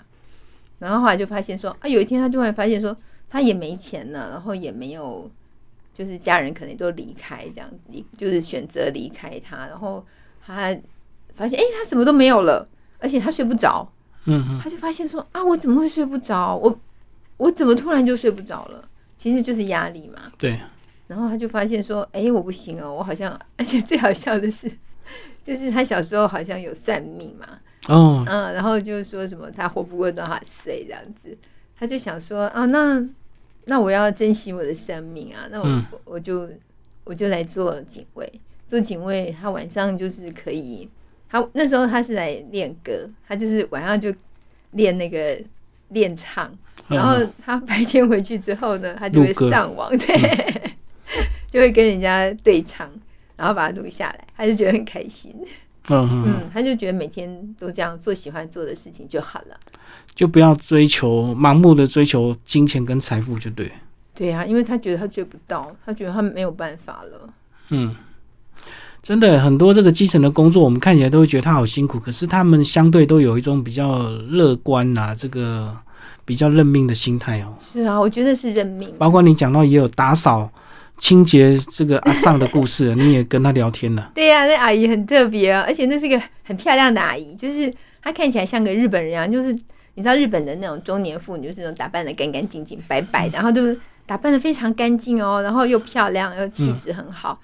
[0.78, 2.94] 然后后来就发现说，啊，有一天他就会发现说，
[3.26, 5.30] 他也没钱了，然后也没有，
[5.94, 10.04] 就是家人可能都离开这样子，离就是选择离开他，然后
[10.44, 10.76] 他
[11.35, 13.90] 发现，哎，他什么都没有了，而且他睡不着，
[14.26, 16.54] 嗯嗯，他就发现说，啊，我怎么会睡不着？
[16.54, 16.78] 我
[17.38, 18.87] 我怎么突然就睡不着了？
[19.16, 20.33] 其实就是压力嘛。
[20.38, 20.61] 对，
[21.07, 23.38] 然后他就发现说：“哎，我不行哦，我好像……
[23.57, 24.70] 而且最好笑的是，
[25.42, 27.46] 就是他小时候好像有算命嘛，
[27.88, 31.37] 哦，嗯，然后就说什么他活不过多少岁这样子，
[31.79, 33.05] 他就想说啊，那
[33.64, 35.85] 那我要珍惜我的生命啊，那我、嗯。
[36.05, 36.48] 我就
[37.05, 38.31] 我就来做警卫，
[38.66, 40.88] 做警卫，他晚上就是可以，
[41.29, 44.12] 他那时候他是来练歌，他就是晚上就
[44.72, 45.40] 练那个
[45.88, 46.51] 练唱。”
[46.88, 50.72] 然后嗯他白天回去之后呢，他就会上网，对，
[51.51, 52.88] 就会跟人家对唱，
[53.37, 55.35] 然后把它录下来，他就觉得很开心。
[55.88, 59.59] 嗯嗯，嗯，他就觉得每天都这样做喜欢做的事情就好了。
[60.14, 63.70] 就不要追求盲目的追求金钱跟财富，就对。
[64.14, 67.29] 对啊，因为他觉得他追不到，他觉得他没有办法了。
[67.70, 67.94] 嗯，
[69.07, 75.73] 真的很多这个基层的工作，我们看起来都会觉得他好辛苦，可是他们相对都有一种比较乐观呐、这个
[76.25, 77.55] 比较认命的心态哦。
[77.61, 78.92] 是啊，我觉得是认命。
[78.99, 80.51] 包括你讲到也有打扫、
[80.99, 84.11] 清洁这个阿尚的故事，你也跟他聊天了。
[84.12, 89.53] 对呀、那阿姨很特别啊，而且那是一个很漂亮的阿姨，就是她看起来像个日本人一样，就是
[89.95, 97.38] 你知道日本的那种中年妇女，就是那种打扮的干干净净、白白的，然后就是打扮的非常干净哦，然后又漂亮又气质很好。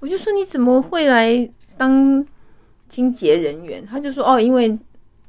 [0.00, 2.24] 我就说你怎么会来当
[2.88, 4.78] 清洁人员，他就说哦，因为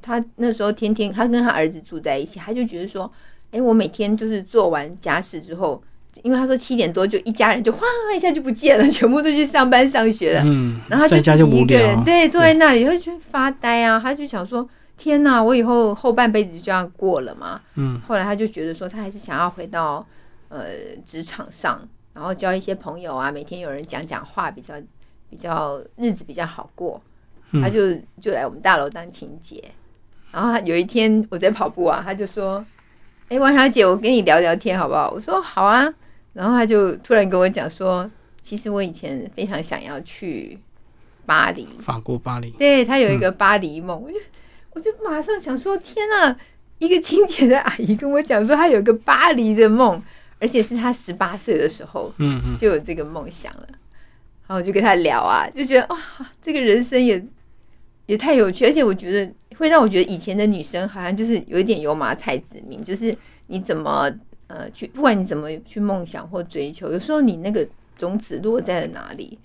[0.00, 3.10] 他那时候天天他跟他儿子住在一起，他就觉得说，
[3.50, 5.82] 哎，我每天就是做完家事之后，
[6.22, 7.80] 因为他说七点多就一家人就哗
[8.14, 14.68] 一下就不见了，全部都去上班上学了，嗯，然后他在家就无自己一个人聊，对坐在那里他就发呆啊，他就想说。
[15.00, 17.60] 天呐，我以后后半辈子就这样过了嘛？
[17.76, 20.04] 嗯，后来他就觉得说，他还是想要回到
[20.48, 20.64] 呃
[21.06, 24.74] 职场上，然后交一些朋友啊，每天有人讲讲话，比较
[25.30, 27.00] 比较日子比较好过。
[27.52, 29.62] 嗯他就就来我们大楼当清洁。
[30.32, 32.64] 然后他有一天我在跑步啊，他就说
[33.30, 35.88] ：“哎、王小姐，我跟你聊聊天好不好？”我说：“好啊。”
[36.34, 38.10] 然后他就突然跟我讲说
[38.42, 40.58] ：“其实我以前非常想要去
[41.24, 44.18] 巴黎，法国巴黎，对他有一个巴黎梦，我就
[44.72, 46.36] 我就马上想说，天呐，
[46.78, 50.02] 一个清洁的阿姨跟我讲说，她有个巴黎的梦，
[50.38, 53.66] 而且是他十八岁的时候嗯嗯，就有这个梦想了。
[54.46, 55.98] 然后我就跟他聊啊，就觉得哇，
[56.40, 57.22] 这个人生也
[58.06, 63.14] 也太有趣，而且我觉得会让我觉得以前的女生好像就是有一点油麻菜籽命，就是
[63.48, 64.10] 你怎么
[64.46, 69.38] 呃去，不管你怎么去梦想或追求，有时候你那个种子落在了哪里，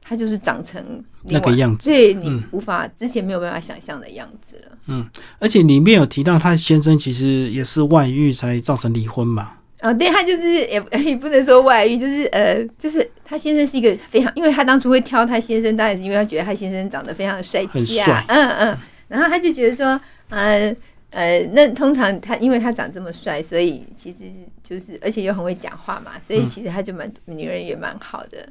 [0.00, 1.88] 它就是长成那个样子。
[1.88, 4.78] 对你嗯无法、之前没有办法想象的样子了。
[4.86, 5.08] 嗯
[5.38, 9.52] 而且里面有提到他先生其实也是外遇才造成离婚嘛。
[9.80, 20.74] 啊，对他就是也不也不能说外遇，就是呃，就是他先生是一个非常，因为他当初会挑他先生，当然是因为他觉得他先生长得非常的帅气，啊嗯嗯，然后他就觉得说，呃
[21.10, 24.18] 呃，那通常他因为他长这么帅，所以其实
[24.62, 28.48] 就是而且又很会讲话嘛，所以其实他就蛮女人也蛮好的。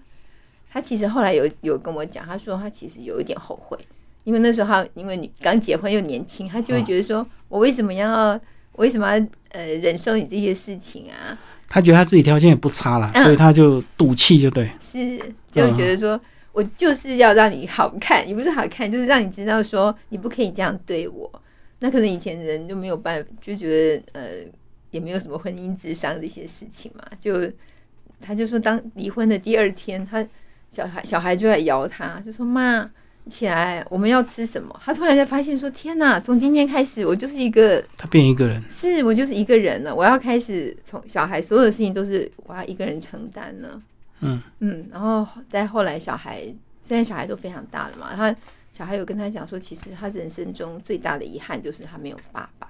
[0.72, 3.78] 他其实后来有有跟我讲，他说他其实有一点后悔，
[4.24, 8.40] 因为那时候他因为你刚结婚又年轻，他就会觉得说、我为什么要我
[8.78, 11.38] 为什么要呃忍受你这些事情啊？
[11.70, 14.72] 他觉得他自己条件也不差啦，嗯所以他就赌气，就对。
[14.80, 15.20] 是，
[15.52, 16.20] 就会觉得说、
[16.54, 21.30] 我就是要让你好看，也不是好看，就是让你知道说你不可以这样对我。
[21.80, 24.30] 那可能以前人就没有办法，就觉得呃
[24.92, 27.52] 也没有什么婚姻智商的一些事情嘛，就
[28.22, 30.26] 他就说当离婚的第二天，他
[30.72, 32.90] 小孩小孩就在摇他，就说妈。
[33.30, 34.80] 起来，我们要吃什么？
[34.84, 36.20] 他突然才发现说：“天哪！
[36.20, 43.82] 从今天开始，我就是一个他变一个人，是我就是一个人了，我要开始从小孩所有的事情都是我要一个人承担了。
[44.22, 46.44] 嗯嗯，然后再后来，小孩
[46.82, 48.36] 虽然小孩都非常大了嘛，他
[48.72, 52.68] 小孩有跟他讲说，其实他人生中最大的遗憾就是他没有爸爸。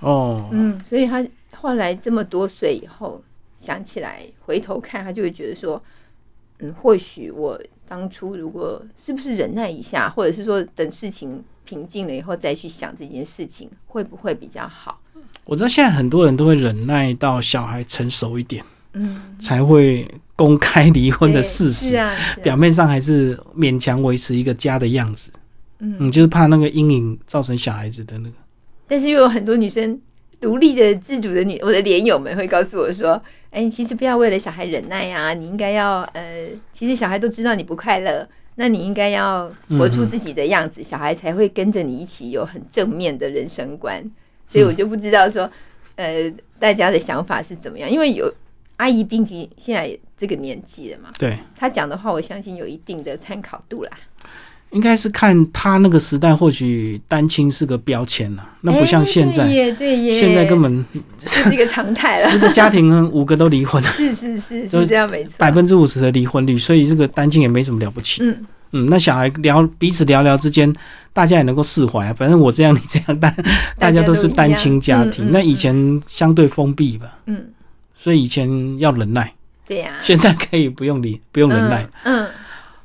[0.00, 3.22] 哦，嗯，所以他后来这么多岁以后
[3.58, 5.82] 想起来，回头看，他就会觉得说，
[6.60, 15.00] 嗯，或许我当初如果是不是忍耐一下，或者是说等事情平静了以后再去想这件事情，会不会比较好？
[15.44, 21.88] 我知道现在很多人都会忍耐到小孩成熟一点，嗯，才会公开离婚的事实。
[21.88, 25.32] 是啊，表面上还是勉强维持一个家的样子，
[25.78, 28.34] 嗯，嗯，就是怕那个阴影造成小孩子的那个。
[28.86, 30.00] 但是又有很多女生
[30.40, 33.20] 独立的、自主的女，我的连友们会告诉我说
[33.58, 44.00] ：“哎，你其实不要为了小孩忍耐啊，你应该要呃，其实小孩都知道你不快乐，那你应该要活出自己的样子，小孩才会跟着你一起有很正面的人生观。”
[44.46, 45.50] 所以我就不知道说，
[45.96, 48.32] 呃，大家的想法是怎么样，因为有
[48.76, 53.90] 阿姨毕竟现在这个年纪了嘛，对，她讲的话，我相信有一定的参考度啦。
[54.70, 60.84] 应该是看他那个时代，或许单亲是个标签了，那不像现在，耶，对耶，现在根本
[61.18, 62.28] 这是一个常态了。
[62.28, 68.22] 十个家庭五个都离婚， 是是是就是这样没错，百分之五十的离婚率，所以这个单亲也没什么了不起。
[68.22, 70.70] 嗯，嗯，那小孩聊彼此聊聊之间，
[71.14, 72.12] 大家也能够释怀啊。
[72.12, 73.34] 反正我这样，你这样，但
[73.78, 75.24] 大家都是单亲家庭。
[75.24, 77.46] 嗯嗯那以前相对封闭吧，嗯，
[77.96, 79.32] 所以以前要忍耐，
[79.66, 81.86] 对呀、现在可以不用理，不用忍耐。
[82.04, 82.28] 嗯，嗯，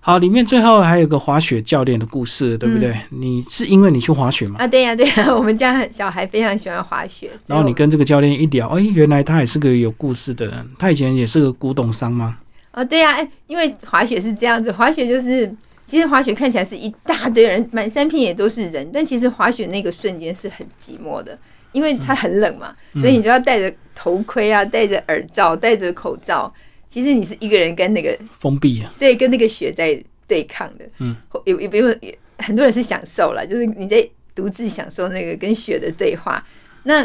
[0.05, 2.93] 好，里面最后还有个滑雪教练的故事，对不对？
[3.09, 4.57] 你是因为你去滑雪吗？
[4.59, 10.69] 啊，对呀、对呀、我们家小孩非常喜欢滑雪，然后你跟这个教练一聊，哎，原来他也是个有故事的人。
[10.77, 12.37] 他以前也是个古董商吗？
[12.73, 15.49] 哦，对呀、哎因为滑雪是这样子，滑雪就是
[15.85, 21.39] 其实滑雪看起来是一大堆人，满山遍野都是人，但其实滑雪那个瞬间是很寂寞的，
[21.71, 26.53] 因为它很冷嘛，嗯所以你就要戴着头盔啊，戴着耳罩，戴着口罩，
[26.93, 36.45] 其实你是一个人跟那个封闭啊，对，跟那个雪在对抗的，嗯，也也不用，也很多人是享受了，就是你在独自享受那个跟雪的对话，
[36.83, 37.03] 那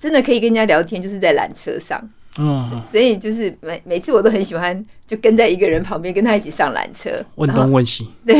[0.00, 2.00] 真的可以跟人家聊天，就是在缆车上，
[2.38, 8.36] 嗯，所以就是每每次我都很喜欢，就跟在一个人旁边，跟他一起上缆车，问东问西，对，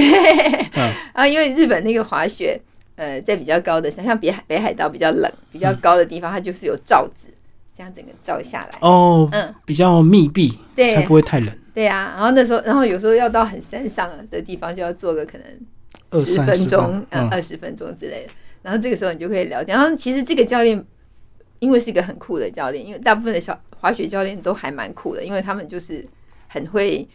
[0.75, 0.93] 嗯。
[1.12, 2.57] 啊，因为日本那个滑雪，
[2.95, 7.27] 呃，在比较高的，山像北海北海道比较冷、比较高的地方，它就是有罩子，
[7.79, 11.57] 这样整个照下来，哦，嗯，比较密闭，对才不会太冷。
[11.73, 18.33] 对啊、然后那时候，然后有时候要到很山上的地方，就要坐个可能十分钟，呃，嗯二十分钟之类的。
[18.62, 19.79] 然后这个时候你就可以聊天。
[19.79, 20.85] 然后其实这个教练，
[21.61, 26.05] 因为是一个很酷的教练，因为大部分的小滑雪教练都还蛮酷的，因为他们就是
[26.49, 27.09] 很会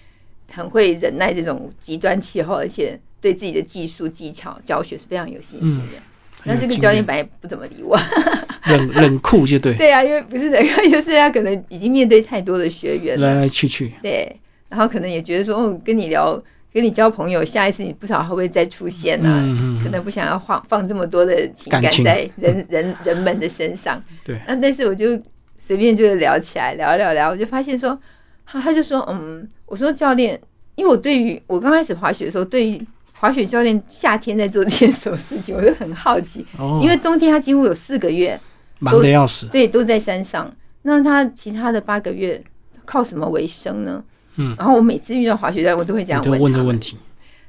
[0.49, 5.97] 很会忍耐这种极端气候，而且对自己的技术技巧教学是非常有信心的。
[6.45, 7.97] 那、这个教练本来不怎么理我，
[8.67, 13.33] 冷冷酷就对，对啊，因为不是人，就是他可能已经面对太多的学员了。
[13.33, 14.35] 来，来去去，对，
[14.69, 16.41] 然后可能也觉得说，哦，跟你聊，
[16.73, 24.01] 跟你交朋友，下一次你不晓得会不会再出现呢、嗯嗯可能不想要放放这么多的情感在人人人们的身上。
[24.25, 24.39] 对。
[24.47, 25.19] 那但是我就
[25.57, 27.97] 随便就聊起来，聊一聊聊，我就发现说，
[28.45, 30.39] 他他就说，嗯，我说教练，
[30.75, 32.81] 因为我对于我刚开始滑雪的时候，对于
[33.23, 38.37] 滑雪教练夏天在做这件什么事情， 我就很好奇，哦，因为冬天他几乎有四个月，
[38.79, 40.53] 忙得要死，对，都在山上。
[40.81, 42.43] 那他其他的八个月
[42.83, 44.03] 靠什么为生呢？
[44.35, 46.97] 嗯，然后我每次遇到滑雪教练，我都会这样问他问这问题，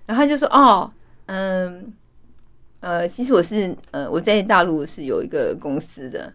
[0.06, 0.88] 然后他就说：“哦，
[1.26, 1.92] 嗯，
[2.78, 6.32] 呃，其实我是呃，我在大陆是有一个公司的。”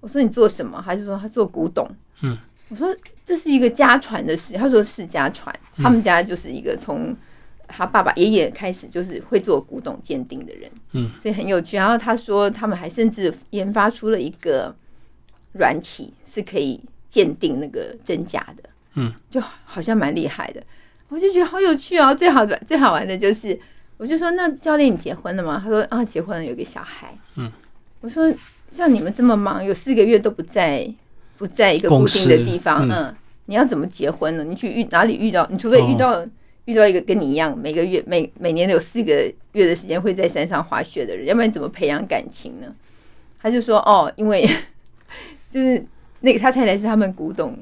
[0.00, 1.88] 我说：“你做什么？”他就说：“他做古董。”
[2.20, 2.36] 嗯，
[2.68, 7.10] 我说：“这是一个家传的事。”他说：“是家传，他们家就是一个从
[7.72, 11.76] 他爸爸爷爷开始就是会做古董鉴定的人。”嗯，所以很有趣。
[11.76, 14.74] 然后他说，他们还甚至研发出了一个
[15.52, 18.62] 软体，是可以鉴定那个真假的。
[18.94, 20.62] 嗯，就好像蛮厉害的。
[21.08, 22.14] 我就觉得好有趣哦！
[22.14, 23.58] 最好最好玩的就是，
[23.96, 25.60] 我就说那教练你结婚了吗？
[25.62, 27.16] 他说啊，结婚了，有个小孩。
[27.36, 27.50] 嗯，
[28.00, 28.32] 我说
[28.70, 30.86] 像你们这么忙，有四个月都不在
[31.36, 33.14] 不在一个固定的地方，嗯
[33.46, 34.44] 你要怎么结婚呢？
[34.44, 35.46] 你去遇哪里遇到？
[35.50, 36.24] 你除非遇到、
[36.66, 42.74] 遇到一个跟你一样每个月每每年有四个月的时间会在山上滑雪的人，要不然怎么培养感情呢？
[43.40, 44.48] 他就说哦，因为
[45.50, 45.84] 就是
[46.20, 47.58] 那个他太太是他们古董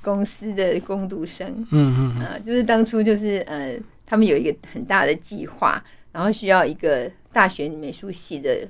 [0.00, 8.66] 公司的工读生，嗯嗯嗯呃，就是当初就是呃，他们有一个很大的计划，然后需要一个大学美术系的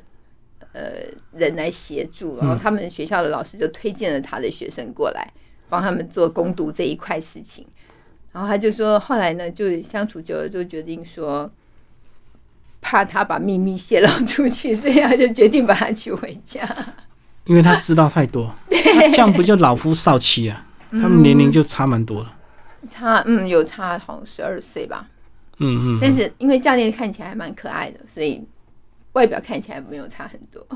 [0.72, 0.92] 呃
[1.32, 5.32] 人来协助，然后他们学校的老师就推荐了他的学生过来
[5.68, 7.64] 帮他们做攻读这一块事情。
[8.32, 11.50] 然后他就说，后来呢，就相处久了，就决定说，
[12.80, 16.66] 怕他把秘密泄露出去，所以他就决定把他娶回家。
[17.44, 20.66] 因为他知道太多，那这样不就老夫少妻啊？
[20.92, 22.32] 他们年龄就差蛮多了。
[22.88, 25.06] 差嗯有差好像十二岁吧，
[25.58, 28.42] 嗯嗯，但是因为教练看起来还蛮可爱的，所以
[29.12, 30.66] 外表看起来没有差很多。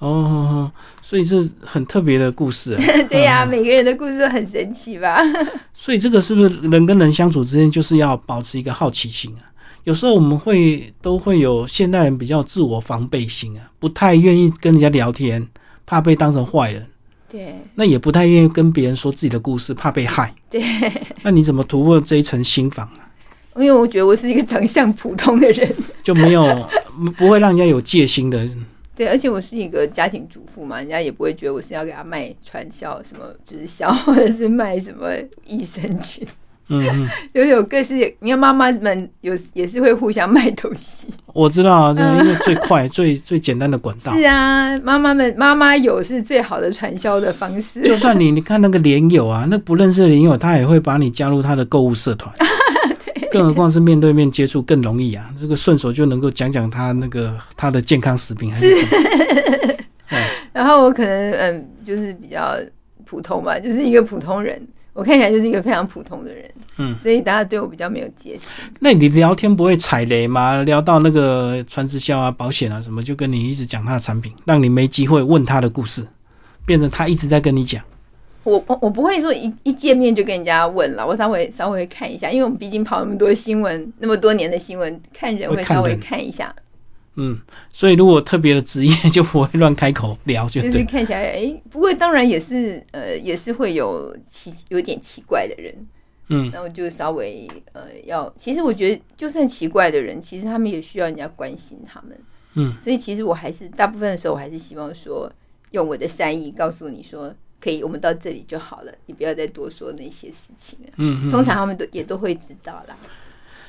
[0.00, 2.82] 哦所以是很特别的故事、啊。
[3.08, 5.18] 对呀、每个人的故事都很神奇吧？
[5.72, 9.42] 所以这个是不是人跟人相处之间就是要保持一个好奇心啊？
[9.84, 15.46] 有时候我们会都会有现代人比较自我防备心啊，不太愿意跟人家聊天，
[15.86, 16.86] 怕被当成坏人。
[17.28, 20.34] 对那也不太愿意跟别人说自己的故事，怕被害。
[20.48, 20.62] 对，
[21.22, 23.10] 那你怎么突破这一层心防啊？
[23.56, 26.68] 因为我觉得我是一个长相普通的人，就没有
[27.16, 28.48] 不会让人家有戒心的。
[28.96, 35.08] 对，而且我是一个家庭主妇嘛，人家也不会觉得我是要给他卖传销、什么直销， 或者是卖什么
[35.44, 36.26] 益生菌，
[36.68, 37.94] 嗯嗯，就是有各式。
[38.20, 44.14] 你看妈妈们有也是会互相卖东西， 我知道啊，这个因为最快、最最简单的管道。
[44.14, 47.82] 是啊，妈妈们妈妈有是最好的传销的方式。
[47.82, 52.32] 就算你你看那个连友啊，那不认识的连友，他也会把你加入他的购物社团。
[53.34, 59.74] 更何况是面对面接触更容易啊， 这个顺手就能够讲讲他那个他的健康食品还是什么。
[60.54, 62.56] 然后我可能嗯，就是比较
[63.04, 64.60] 普通吧，就是一个普通人，
[64.92, 68.48] 我看起来就是一个非常普通的人，嗯，所以大家对我比较没有戒心。
[68.78, 70.62] 那你聊天不会踩雷吗？
[70.62, 76.06] 聊到那个传直销啊、保险啊什么，就跟你一直讲他的产品，让你没机会问他的故事，
[76.64, 77.82] 变成他一直在跟你讲。
[78.44, 86.54] 我我我不会说一一见面就跟人家问了，我稍微稍微看一下，因为我们毕竟跑那么多新闻，那么多年的新闻，看人会稍微看一下，
[87.16, 87.38] 嗯，
[87.72, 90.60] 所以如果特别的职业， 就不会乱开口聊，就。
[90.60, 95.74] 就是看起来哎，不过当然也是呃也是会有奇有点奇怪的人，
[96.28, 102.18] 嗯，那我就稍微呃要，其实我觉得就算奇怪的人，其实他们也需要人家关心他们，
[102.56, 105.32] 嗯，所以其实我还是大部分的时候，我还是希望说
[105.70, 107.34] 用我的善意告诉你说。
[107.64, 110.92] 可以，我们到这里就好了，你不要再多说那些事情了。
[110.98, 111.30] 嗯嗯。
[111.30, 112.94] 通常他们都也都会知道啦。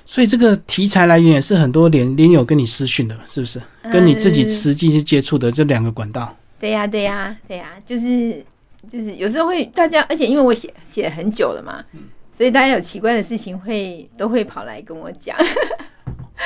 [0.05, 3.61] 所以这个题材来源也是很多连连友跟你私讯的，是不是？
[3.91, 6.35] 跟你自己嗯实际去接触的这两个管道。
[6.59, 8.43] 对呀、对呀、对呀、就是
[8.87, 11.83] 就是有时候会大家，而且因为我写写很久了嘛，
[12.31, 15.35] 所以大家有奇怪的事情会都会跑来跟我讲，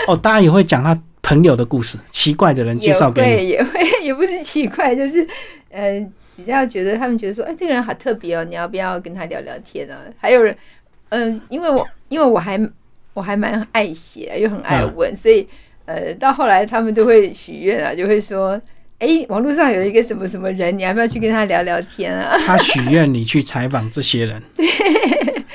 [0.08, 3.28] 哦，大家也会讲他朋友的故事，奇怪的人介绍给你。
[3.28, 5.28] 会也会 也不是奇怪，就是
[5.70, 6.00] 呃
[6.40, 9.98] 比较觉得他们觉得说，哎，这个人好特别哦，你要不要跟他聊聊天啊？
[10.18, 10.56] 还有人
[11.10, 12.60] 嗯、因为我因为我还
[13.14, 15.46] 我还蛮爱写，又很爱问，所以
[15.86, 18.62] 呃，到后来他们都会许愿啊，就会说，
[19.00, 22.38] 哎，网络上有一个什么什么人，你要不要去跟他聊聊天啊？
[22.46, 24.66] 他许愿你去采访这些人， 对，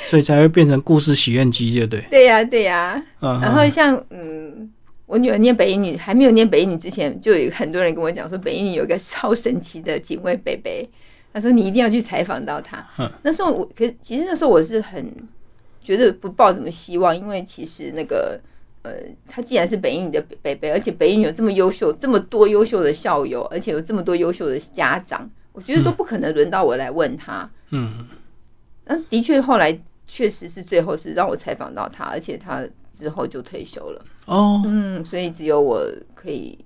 [0.07, 2.05] 所以才会变成故事许愿机，对不对？
[2.11, 4.69] 对呀、对呀、嗯，然后像嗯，
[5.07, 10.89] 我女儿念北一女，还没有念北一女之前，就有很多人跟我讲说，北一女有一个超神奇的警卫北北，
[11.33, 12.87] 他说你一定要去采访到他。
[12.99, 15.05] 嗯那时候我，可是其实那时候我是很
[15.83, 18.41] 觉得不抱什么希望，因为其实那个
[18.83, 18.93] 呃，
[19.29, 27.51] 他既然是北一女的北北，而且北一女有这么优秀，这么多优秀的校友，而且有这么多优秀的家长，我觉得都不可能轮到我来问他。
[27.71, 28.09] 嗯，
[28.87, 34.05] 那的确后来确实是最后是让我采访到他，而且他之后就退休了。
[34.27, 36.59] 哦，嗯，所以只有我可以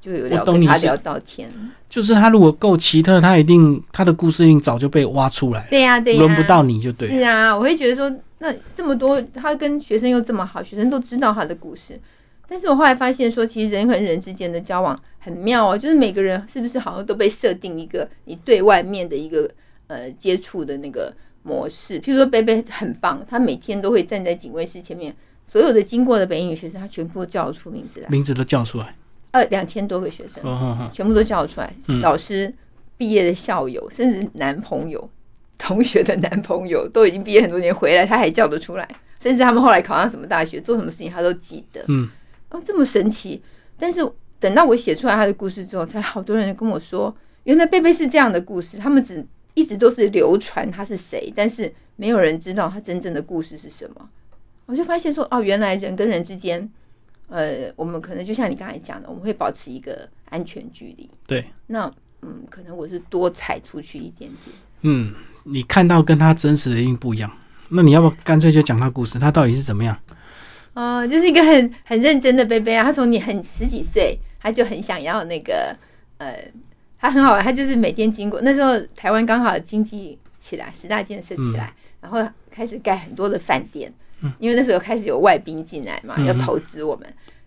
[0.00, 1.50] 就有聊跟他聊到天。
[1.88, 7.06] 就是他如果够奇特，他一定他的故事一定早就被挖出来了，对呀、对呀、轮不到你就对。
[7.08, 12.00] 是啊，我会觉得说，那这么多，他跟学生又这么好，学生都知道他的故事。
[12.48, 19.50] 但是我后来发现说，其实人和人之间的交往很妙哦，就是每个人是不是好像都被设定一个你对外面的一个
[19.86, 22.00] 呃接触的那个模式。
[22.00, 25.14] 譬如说，贝贝很棒，他每天都会站在警卫室前面，
[25.52, 28.96] 所有的经过的北英语学生，他全部都叫得出名字来，名字都叫出来。
[29.32, 30.42] 呃，两千多个学生。
[30.90, 32.50] 全部都叫出来，嗯老师、
[32.96, 35.10] 毕业的校友，甚至男朋友、
[35.58, 38.88] 同学的男朋友，都已经毕业很多年回来，他还叫得出来。
[39.20, 41.84] 甚至他们后来考上什么大学，做什么事情他都记得。
[41.88, 42.08] 嗯，
[42.48, 43.42] 哦，这么神奇！
[43.78, 44.00] 但是
[44.40, 48.78] 等到我写出来他的故事之后，才好多人跟我说，原来贝贝是这样的故事。
[48.78, 49.22] 他们只
[49.52, 54.08] 一直都是流传他是谁，但是没有人知道他真正的故事是什么。
[54.72, 56.66] 我就发现说，哦，原来人跟人之间，
[57.28, 61.10] 呃，我们可能就像你刚才讲的，我们会保持一个安全距离。
[61.26, 61.92] 对，那
[62.22, 64.56] 嗯，可能我是多踩出去一点点。
[64.80, 65.14] 嗯，
[65.44, 67.30] 你看到跟他真实的一定不一样。
[67.68, 69.18] 那你要不干脆就讲他故事？
[69.18, 69.94] 他到底是怎么样？
[70.72, 72.82] 哦，就是一个很很认真的贝贝啊。
[72.82, 75.76] 他从你很十几岁，他就很想要那个
[76.16, 76.50] 呃，
[76.98, 83.92] 他很好玩，他就是每天经过那时候台湾刚好经济起来，十大建设起来，然后开始盖很多的饭店，
[84.38, 87.06] 因为那时候开始有外宾进来嘛，嗯要投资我们，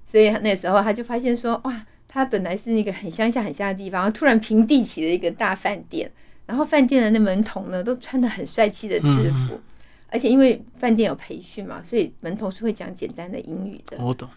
[0.10, 6.12] 所以那时候他就发现说，哇，他本来是一个很乡下很乡下的地方，突然平地起了一个大饭店，
[6.46, 9.60] 然后饭店的那门童呢都穿的很帅气的制服。
[10.08, 14.30] 而且因为饭店有培训嘛，所以门童是会讲简单的英语的，我懂。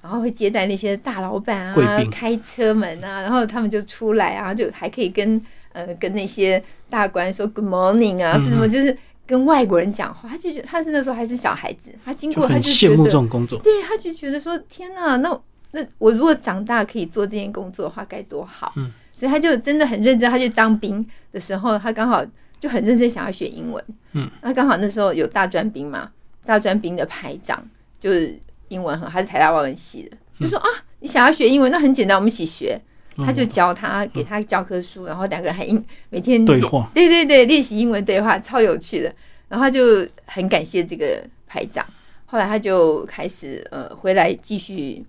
[0.00, 5.38] 然后会接待那些大老板，啊开车门啊，然后他们就出来啊，就还可以跟
[5.72, 8.96] 呃跟那些大官说 Good morning 啊，嗯是什么就是
[9.26, 13.58] 跟外国人讲话，他就觉得他是那时候还是小孩子，他经就过他很羡慕这就觉得，种工作。
[13.58, 15.40] 对，他就觉得说天哪，那
[15.72, 18.72] 那我如果长大可以做这件工作的话，该多好。
[18.76, 22.24] 嗯，所以他就真的很认真，他去当兵的时候，他刚好
[22.60, 23.84] 就很认真想要学英文。
[24.12, 26.10] 嗯，那刚好那时候有大专兵嘛，
[26.44, 27.62] 大专兵的排长
[27.98, 30.68] 就是英文很，他是台大外文系的，就说、啊，
[31.00, 32.80] 你想要学英文，那很简单，我们一起学。
[33.24, 39.14] 他就教他，给他教科书，然后两个人还英每天练对话对对对，练习英文对话，超有趣的。
[39.48, 41.86] 然后他就很感谢这个排长，
[42.24, 45.04] 后来他就开始呃回来继续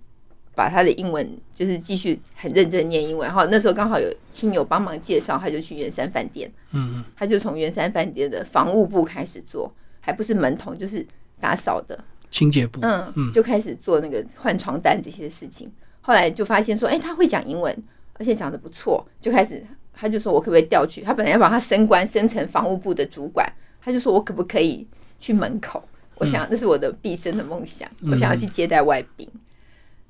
[0.54, 3.26] 把他的英文就是继续很认真念英文。
[3.26, 11.04] 然后那时候刚好有亲友帮忙介绍，他就去圆山饭店，嗯嗯他就从圆山饭店的房务部开始做，还不是门童，就是
[11.40, 11.98] 打扫的，
[12.30, 12.80] 清洁部。
[12.82, 15.70] 嗯，就开始做那个换床单这些事情。
[16.00, 17.76] 后来就发现说，哎、他会讲英文，
[18.18, 21.00] 而且讲的不错，就开始他就说我可不可以调去？
[21.02, 23.50] 他本来要把他升官升成防务部的主管，
[23.80, 24.86] 他就说我可不可以
[25.18, 25.82] 去门口？
[26.16, 29.28] 我想那是我的毕生的梦想，我想要去接待外宾。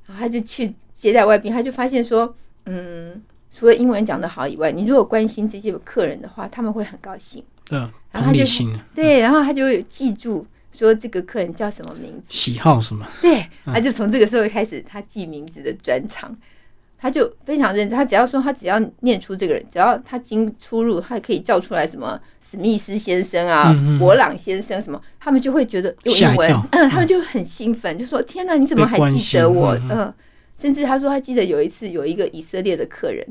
[0.06, 2.34] 然后他就去接待外宾，他就发现说，
[2.64, 7.44] 嗯，除了英文讲得好以外，你如果关心这些客人的话，他们会很高兴。
[7.70, 7.80] 嗯，
[8.10, 8.42] 然后他就
[8.94, 12.24] 对，然后他就有记住说这个客人叫什么名字。
[12.30, 13.06] 喜好什么？
[13.20, 16.34] 对，他就从这个时候开始，他记名字的专长，
[17.00, 17.96] 他就非常认真。
[17.96, 30.14] 他只要说，他只要念出这个人，只要他经出入，他可以叫出来什么史密斯先生啊、博朗先生什么，他们就会觉得有英文吓一跳，嗯， 他们就很兴奋，就说：“天哪，你怎么还记得我？”嗯嗯，
[30.56, 33.24] 甚至他说他记得有一次有一个以色列的客人，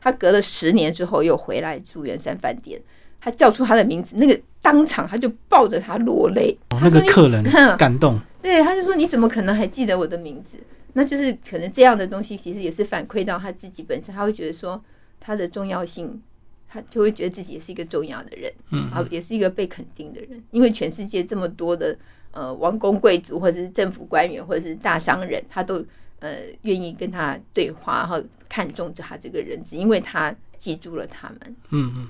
[0.00, 2.80] 他隔了十年之后又回来住圆山饭店，
[3.20, 6.56] 他叫出他的名字，那个当场他就抱着他落泪。
[6.70, 7.44] 哦那个客人
[7.76, 8.18] 感动。
[8.40, 10.56] 对，他就说你怎么可能还记得我的名字？
[10.94, 14.82] 那就是可能这样的东西，其实也是反馈到他自己本身，他会觉得说
[15.20, 16.20] 他的重要性，
[16.68, 20.42] 他就会觉得自己也是一个重要的人，嗯，啊，也是一个被肯定的人。
[20.50, 21.96] 因为全世界这么多的
[22.32, 25.84] 呃王公贵族，或者是政府官员，或者是大商人，他都
[26.20, 31.38] 呃愿意跟他对话，然后看重着他这个人，只因为他记住了他们。
[31.70, 32.08] 嗯嗯，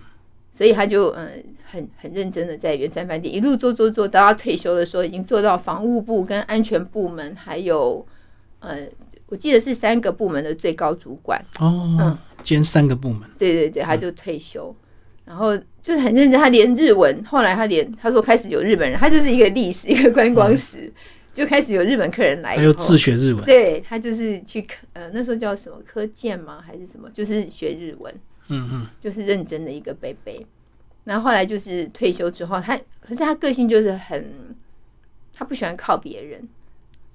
[0.52, 1.32] 所以他就嗯、呃
[1.64, 8.04] 很很认真的在圆山饭店一路做做做，到他退休的时候，已经做到防务部跟安全部门，还有
[8.60, 8.86] 呃，
[9.26, 11.38] 我记得是三个部门的最高主管。
[11.58, 14.74] 哦嗯，兼三个部门，对对对，他就退休，
[15.24, 20.92] 然后就是很认真，他连日文，后来他连他说开始有日本人，他就是一个历史一个观光史，
[21.32, 26.62] 就开始有日本客人来以后，还有自学日文，对他就是去科呃那时候叫什么科建吗？
[26.66, 28.14] 还是什么，就是学日文，
[28.48, 30.46] 嗯嗯，就是认真的一个贝贝。
[31.04, 34.54] 然后后来就是退休之后，他可是他个性就是很，
[35.34, 36.46] 他不喜欢靠别人。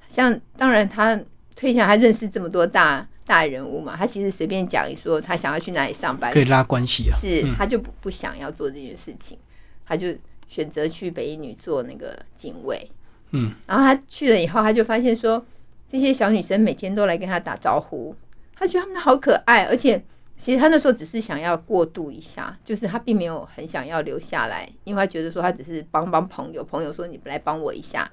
[0.07, 1.19] 像当然他
[1.55, 6.31] 退下，他认识这么多大大人物嘛，他其实随便讲一说，他想要去哪里上班。
[6.33, 7.55] 可，以拉关系啊，是嗯。
[7.57, 9.37] 他就不不想要做这件事情，
[9.85, 10.13] 他就
[10.47, 12.91] 选择去北一女做那个警卫。
[13.31, 15.43] 嗯，然后他去了以后，他就发现说，
[15.87, 18.15] 这些小女生每天都来跟他打招呼，
[18.53, 20.03] 他觉得她们好可爱，而且
[20.37, 28.11] 其实他那时候只是想要过渡一下，就是他并没有很想要留下来，因为他觉得说他只是帮帮朋友，朋友说你来帮我一下，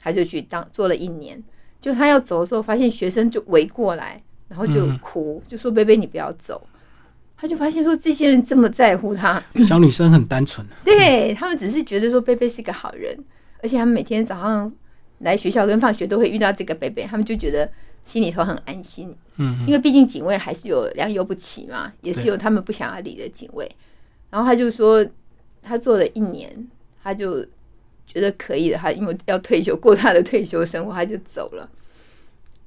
[0.00, 1.42] 他就去当做了一年。
[1.80, 6.66] 就他要走的时候，发现学生就围过来，然后就嗯哭，就说：“贝贝，你不要走。”
[7.36, 13.16] 他就发现说，这些人这么在乎他，小女生很单纯， 对他们只是觉得说贝贝是个好人，
[13.62, 14.70] 而且他们每天早上
[15.20, 17.66] 来学校跟放学都会遇到这个贝贝，他们就觉得
[18.04, 19.16] 心里头很安心。
[19.36, 23.66] 嗯因为毕竟警卫还是有良莠不齐嘛，也是有他们不想要理的警卫。
[24.28, 25.02] 然后他就说，
[25.62, 26.68] 他做了一年，
[27.02, 27.42] 他就
[28.12, 31.68] 觉得可以的，他因为要退休过他的退休生活，他就走了。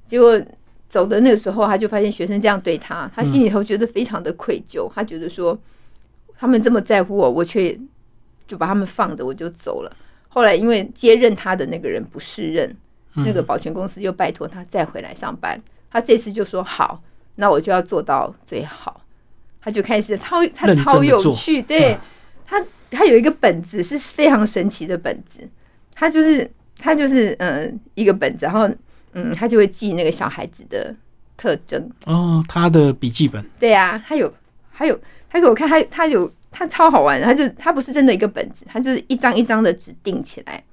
[0.07, 0.41] 结果
[0.87, 5.59] 走的那个时候，他就发现学生这样对他，他心里头觉得非常的愧疚，他觉得说
[6.37, 7.77] 他们这么在乎我，我却
[8.47, 9.93] 就把他们放着，我就走了。
[10.29, 12.73] 后来因为接任他的那个人不适任，
[13.15, 15.61] 那个保全公司又拜托他再回来上班。
[15.91, 17.03] 他这次就说好，
[17.35, 19.01] 那我就要做到最好。
[19.61, 21.97] 他就开始，他他超有趣，对、
[22.45, 22.63] 他
[22.93, 25.39] 他有一个本子是非常神奇的本子，
[25.93, 28.69] 他就是他就是嗯、呃一个本子，然后
[29.13, 30.95] 嗯他就会记那个小孩子的
[31.35, 34.31] 特征，哦，他的笔记本，对啊，他有，
[34.71, 40.63] 还有，他给我看，他他有，他超好玩的，他就他不是真的一个本子，他就是一张一张的纸订起来。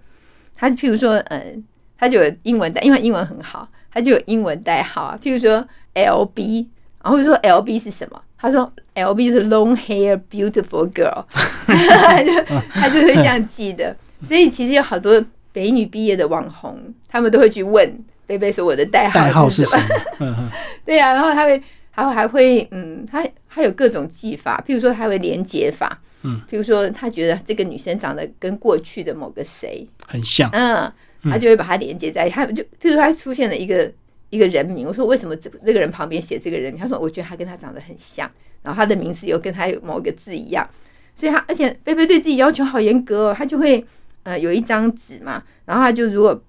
[0.55, 1.65] 他譬如说，嗯，
[1.97, 6.69] 他就有英文代，因为英文很好，他就有英文代号啊，譬如说 L B，
[7.03, 8.21] 然后就说 L B 是什么？
[8.41, 11.25] 他说 L B 就是 long hair beautiful girl，
[11.67, 12.33] 他就
[12.71, 13.95] 他就会这样记的。
[14.25, 15.23] 所以其实有好多
[15.53, 16.79] 北女毕业的网红，
[17.09, 19.79] 他们都会去问贝贝说我的代代号是是什
[20.19, 20.51] 么？
[20.85, 30.93] 对呀、然后他会，还会还会，嗯，他他有各种技法，譬如说他会连接法，嗯，譬如说他觉得这个女生长得跟过去的某个谁，很像，嗯，
[31.25, 33.91] 他就会把它连接在他就譬如说他出现了一个
[34.31, 36.81] 一个人名，我说为什么这这个人旁边写这个人名？
[36.81, 38.31] 他说我觉得他跟他长得很像，
[38.63, 40.69] 然后他的名字又跟他有某个字一样，
[41.15, 43.85] 所以他而且贝贝对自己要求好严格哦，他就会
[44.23, 46.43] 呃有一张纸嘛，然后他就如果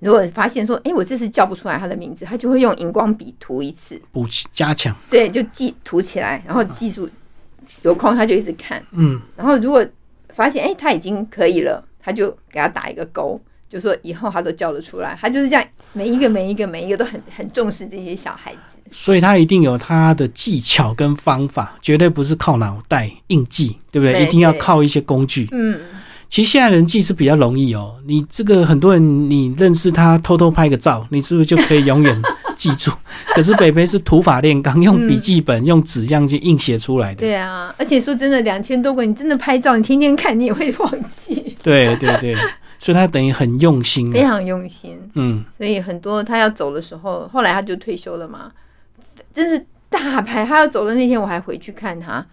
[0.00, 7.08] 如果发现说，哎、我这次叫不出来他的名字，他就会用荧光笔涂一次，补加强，对，就记涂起来，然后记住
[7.82, 9.86] 有空他就一直看，嗯，然后如果
[10.30, 15.16] 发现哎、诶他已经可以了，他就给他打一个勾，就说以后他都叫得出来。
[15.18, 15.64] 他就是这样，
[15.94, 18.58] 每一个每一个每一个都很很重视这些小孩子。
[18.92, 24.12] 所以他一定有他的技巧跟方法，绝对不是靠脑袋硬记，对不对？
[24.12, 25.48] 对一定要靠一些工具。
[25.50, 25.80] 嗯，
[26.28, 32.22] 其实现在人记是比较容易哦，你这个很多人你认识他，偷偷拍个照，你是不是就可以永远
[32.54, 32.92] 记住？
[33.34, 37.20] 可是北北是土法炼钢，用笔记本、用纸这样去硬写出来的。
[37.20, 42.36] 对啊，而且说真的，两千多个，你真的拍照，你天天看，你也会忘记，对对对，
[42.84, 44.12] 所以他等于很用心啊。
[44.12, 45.00] 非常用心。
[45.14, 48.52] 嗯，所以很多他要走的时候，后来他就退休了嘛，
[49.32, 50.44] 真是大排。
[50.44, 52.26] 他要走的那天，我还回去看他，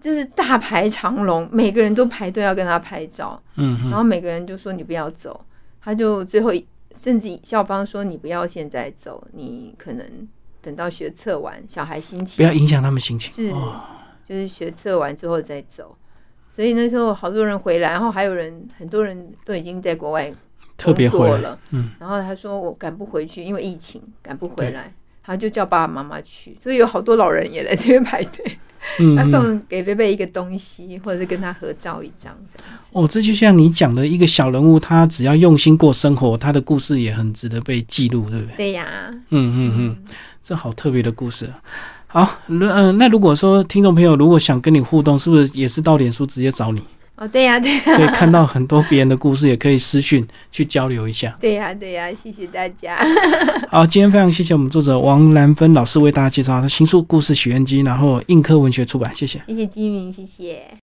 [0.00, 3.42] 真是大排长龙，每个人都排队要跟他拍照。
[3.56, 5.44] 嗯然后每个人就说你不要走，
[5.82, 6.52] 他就最后
[6.94, 10.06] 甚至校方说你不要现在走，你可能
[10.62, 13.32] 等到学测完，小孩心情不要影响他们心情。
[13.32, 13.80] 是哦，
[14.22, 15.96] 就是学测完之后再走。
[16.56, 20.32] 所以那时候好多人回来，然后还有人很多人都已经在国外
[20.78, 24.90] 特别回来，工作了，嗯，然后他说我赶不回去，因为疫情赶不回来，
[25.22, 28.58] 他就叫爸爸妈妈去，所以有好多老人也来这边排队，
[29.14, 29.30] 他。
[29.30, 32.34] 送给贝贝一个东西，或者是跟他合照一张。
[32.92, 38.56] 哦，这就像你讲的一个小人物，他只要用心过生活，他的故事也很值得被记录，对不对？
[38.56, 40.04] 对呀，嗯嗯嗯，
[40.42, 41.60] 这好特别的故事啊。
[42.08, 46.80] 好，那嗯、那如果说听众朋友如果想跟你互动，是不是也是到脸书直接找你？
[47.16, 51.34] 哦，对呀、对呀、可以看到很多别人的故事，也可以私讯去交流一下。
[51.40, 52.94] 对呀、对呀、谢谢大家。
[53.72, 59.40] 好，今天非常谢谢我们作者王兰芬老师为大家介绍他新书《故事许愿机》，然后映科文学出版，谢谢。
[59.46, 60.66] 谢谢金明，谢谢。